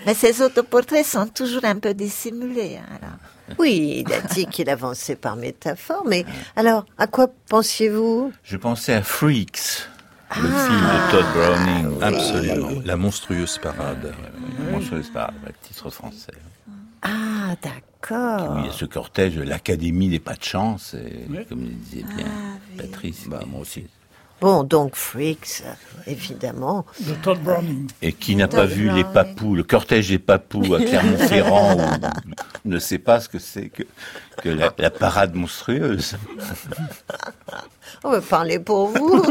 [0.08, 2.78] Mais ces autoportraits sont toujours un peu dissimulés.
[2.82, 3.18] hein, alors.
[3.60, 6.26] Oui, il a dit qu'il avançait par métaphore, mais
[6.56, 8.32] alors, à quoi pensiez-vous?
[8.44, 9.88] Je pensais à Freaks,
[10.42, 10.68] le Ah.
[10.68, 12.02] film de Todd Browning.
[12.02, 12.82] Absolument.
[12.86, 14.14] La monstrueuse parade.
[14.66, 16.34] La monstrueuse parade, le titre français.
[17.04, 17.82] Ah, d'accord.
[18.10, 18.18] Oui,
[18.60, 22.04] il y a ce cortège de l'Académie des pas de chance, et, comme le disait
[22.16, 22.26] bien
[22.78, 23.28] Patrice.
[23.28, 23.86] Bah, moi aussi.
[24.42, 25.64] Bon, donc Freaks,
[26.08, 26.86] évidemment.
[27.02, 27.90] De Todd Browning.
[28.02, 31.78] Et qui n'a pas vu les papous, le cortège des papous à Clermont-Ferrand,
[32.64, 33.84] ne sait pas ce que c'est que,
[34.42, 36.16] que la, la parade monstrueuse.
[38.06, 39.26] On va parler pour vous.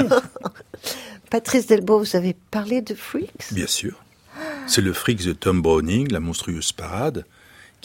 [1.30, 4.02] Patrice Delbo, vous avez parlé de Freaks Bien sûr.
[4.66, 7.24] C'est le Freaks de Tom Browning, la monstrueuse parade,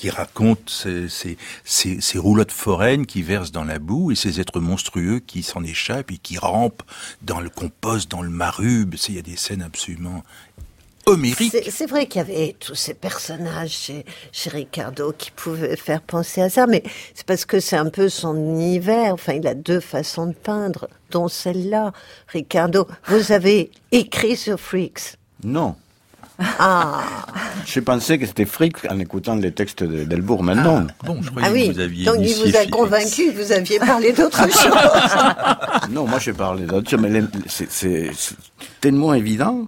[0.03, 4.41] qui raconte ces, ces, ces- ces roulottes foraines qui versent dans la boue et ces
[4.41, 6.83] êtres monstrueux qui s'en échappent et qui rampent
[7.21, 8.95] dans le compost, dans le marube.
[8.97, 10.21] C'est- Il y a des scènes absolument
[11.05, 11.53] homériques.
[11.53, 16.01] C'est c'est vrai qu'il y avait tous ces personnages chez, chez Ricardo qui pouvaient faire
[16.01, 16.83] penser à ça, mais
[17.15, 19.13] c'est parce que c'est un peu son univers.
[19.13, 21.93] Enfin, il a deux façons de peindre, dont celle-là.
[22.27, 25.15] Ricardo, vous avez écrit sur Freaks.
[25.45, 25.77] Non.
[26.59, 27.01] Ah,
[27.65, 30.85] Je pensais que c'était fric en écoutant les textes de Delbourg maintenant.
[31.05, 31.69] bon, je ah oui.
[32.05, 34.71] Donc il vous a convaincu, vous aviez parlé d'autre chose.
[35.91, 38.11] non, moi j'ai parlé d'autre chose, mais c'est-
[38.81, 39.67] tellement évident.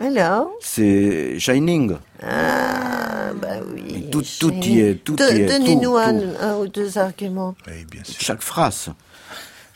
[0.00, 1.96] Alors C'est Shining.
[2.22, 4.06] Ah, bah oui.
[4.12, 5.46] Tout, tout y est, tout De- y est.
[5.46, 7.54] Donnez-nous un, un ou deux arguments.
[8.18, 8.90] Chaque phrase.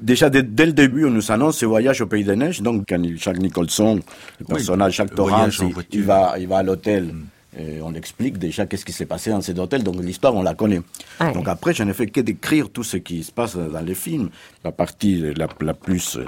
[0.03, 2.61] Déjà, dès, dès le début, on nous annonce ce voyage au Pays des Neiges.
[2.61, 4.01] Donc, quand Jacques Nicholson,
[4.41, 7.15] le personnage Jacques Torrance, il, va, il va à l'hôtel.
[7.57, 9.83] Et on explique déjà qu'est-ce qui s'est passé dans cet hôtel.
[9.85, 10.81] Donc, l'histoire, on la connaît.
[11.21, 11.33] Ouais.
[11.33, 14.31] Donc, après, je n'ai fait que d'écrire tout ce qui se passe dans les films.
[14.65, 16.25] La partie la, la plus euh,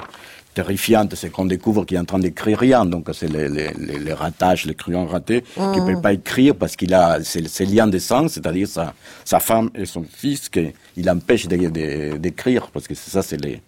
[0.55, 2.87] terrifiante, c'est qu'on découvre qu'il est en train d'écrire rien.
[2.87, 6.55] Donc, c'est les, les, les, les ratages, les crayons ratés, qu'il ne peut pas écrire
[6.55, 8.95] parce qu'il a ses, ses liens de sang, c'est-à-dire sa,
[9.25, 12.69] sa femme et son fils, qu'il empêche d'écrire.
[12.73, 13.61] Parce que c'est ça, c'est les,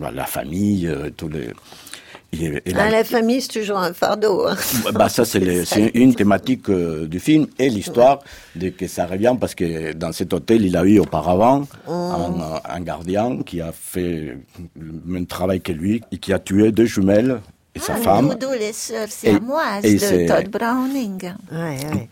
[0.00, 1.48] la famille, euh, tous les.
[2.32, 4.46] Et- et la- Ah, la famille, c'est toujours un fardeau.
[4.46, 4.56] hein.
[4.94, 8.20] bah ça c'est une thématique euh, du film et l'histoire
[8.56, 12.80] de que ça revient parce que dans cet hôtel il a eu auparavant un, un
[12.80, 14.36] gardien qui a fait
[14.78, 17.40] le même travail que lui et qui a tué deux jumelles
[17.74, 18.34] et sa femme.
[18.40, 21.32] D'où les sœurs siamoises de c'est- Todd Browning.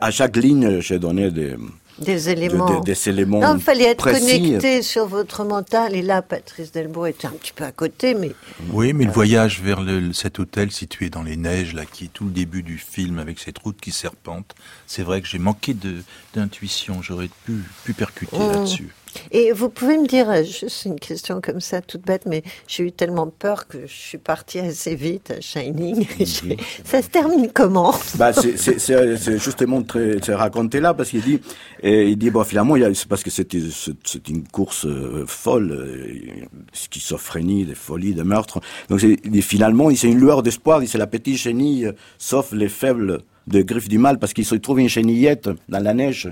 [0.01, 1.55] À chaque ligne j'ai donné des
[2.01, 2.81] Des éléments.
[2.81, 4.41] de- des éléments Non, il fallait être précis.
[4.43, 5.95] connecté sur votre mental.
[5.95, 8.33] Et là, Patrice Delbo était un petit peu à côté, mais
[8.73, 12.13] Oui, mais le voyage vers le- cet hôtel situé dans les neiges, là, qui est
[12.13, 14.55] tout le début du film, avec cette route qui serpente,
[14.87, 16.03] c'est vrai que j'ai manqué de-
[16.35, 17.03] d'intuition.
[17.03, 17.53] J'aurais pu,
[17.85, 18.51] pu percuter Oh.
[18.51, 18.89] là-dessus.
[19.33, 22.85] Et vous pouvez me dire, euh, juste une question comme ça, toute bête, mais j'ai
[22.85, 26.07] eu tellement peur que je suis partie assez vite à Shining.
[26.21, 27.95] J'ai- ça se termine comment?
[28.17, 31.41] Bah, c'est- c'est c'est- c'est justement très, raconté là parce qu'il dit,
[31.83, 33.61] et il dit bon finalement il y a- c'est parce que c'était
[34.05, 38.61] c'est une course euh, folle, euh, schizophrénie, des folies, des meurtres.
[38.89, 42.69] Donc dit, finalement il c'est une lueur d'espoir, c'est la petite chenille, euh, sauf les
[42.69, 46.31] faibles de griffes du mal parce qu'il se trouve une chenillette dans la neige.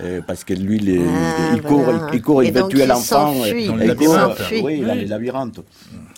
[0.00, 2.08] Euh, parce que lui, il, est- Ah, il court, voilà.
[2.12, 3.32] il, il court, il Et donc, tuer l'enfant.
[3.34, 3.64] s'enfuit.
[3.64, 4.42] et- Dans le il court, labyrinthe.
[4.62, 5.60] oui, dans les labyrinthes.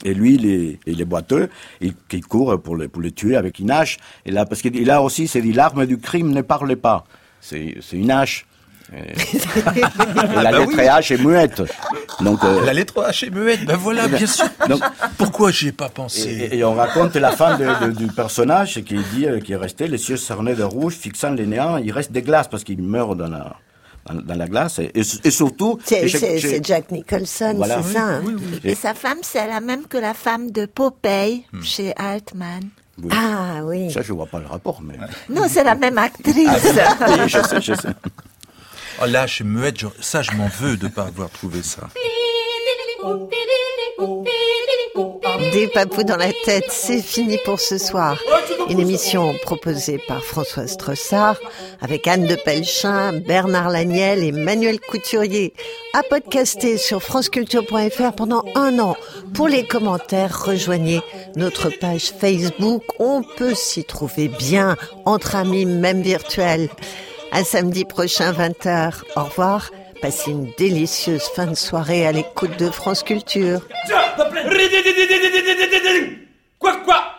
[0.05, 1.49] Et lui, il est, il est boiteux,
[1.81, 3.97] il, il court pour le, pour le tuer avec une hache.
[4.27, 7.05] Et là, parce qu'il a aussi, c'est dit, l'arme du crime ne parle pas.
[7.41, 8.45] C'est une hache.
[8.91, 9.01] Et,
[9.77, 9.81] et
[10.35, 10.85] la Bah lettre oui.
[10.85, 11.63] H est muette.
[12.23, 14.47] Donc, euh, La lettre H est muette, ben voilà, bien sûr.
[14.69, 14.81] Donc,
[15.19, 18.83] Pourquoi j'y ai pas pensé et, et on raconte la fin de- de- du personnage
[18.83, 21.77] qui dit euh, qui est resté les yeux cernés de rouge, fixant les néants.
[21.77, 23.57] Il reste des glaces parce qu'il meurt dans la
[24.13, 24.81] dans, dans la glace.
[24.95, 26.09] Et, surtout, C'est
[26.65, 27.83] Jack Nicholson, Voilà.
[27.83, 28.23] c'est ça hein
[28.65, 31.63] Et sa femme, c'est la même que la femme de Popeye Hmm.
[31.63, 32.61] chez Altman.
[33.03, 33.11] Oui.
[33.13, 33.93] Ah oui.
[33.93, 34.95] Ça, je vois pas le rapport, mais.
[35.29, 36.49] Non, c'est la même actrice.
[37.01, 37.89] Ah, oui, je sais, je sais.
[39.01, 41.63] Oh là, je suis muette, je- ça je m'en veux de ne pas avoir trouvé
[41.63, 41.83] ça.
[45.53, 48.19] Des papous dans la tête, c'est fini pour ce soir.
[48.69, 51.37] Une émission proposée par Françoise Trossard
[51.81, 55.55] avec Anne de Pelchin, Bernard Laniel et Manuel Couturier.
[55.95, 58.97] À podcaster sur franceculture.fr pendant un an.
[59.35, 61.01] Pour les commentaires, rejoignez
[61.37, 62.83] notre page Facebook.
[62.99, 66.69] On peut s'y trouver bien entre amis, même virtuels.
[67.31, 69.03] À samedi prochain, 20h.
[69.17, 69.71] Au revoir.
[70.01, 73.61] Passez une délicieuse fin de soirée à l'écoute de France Culture.
[76.59, 77.17] Quoi, quoi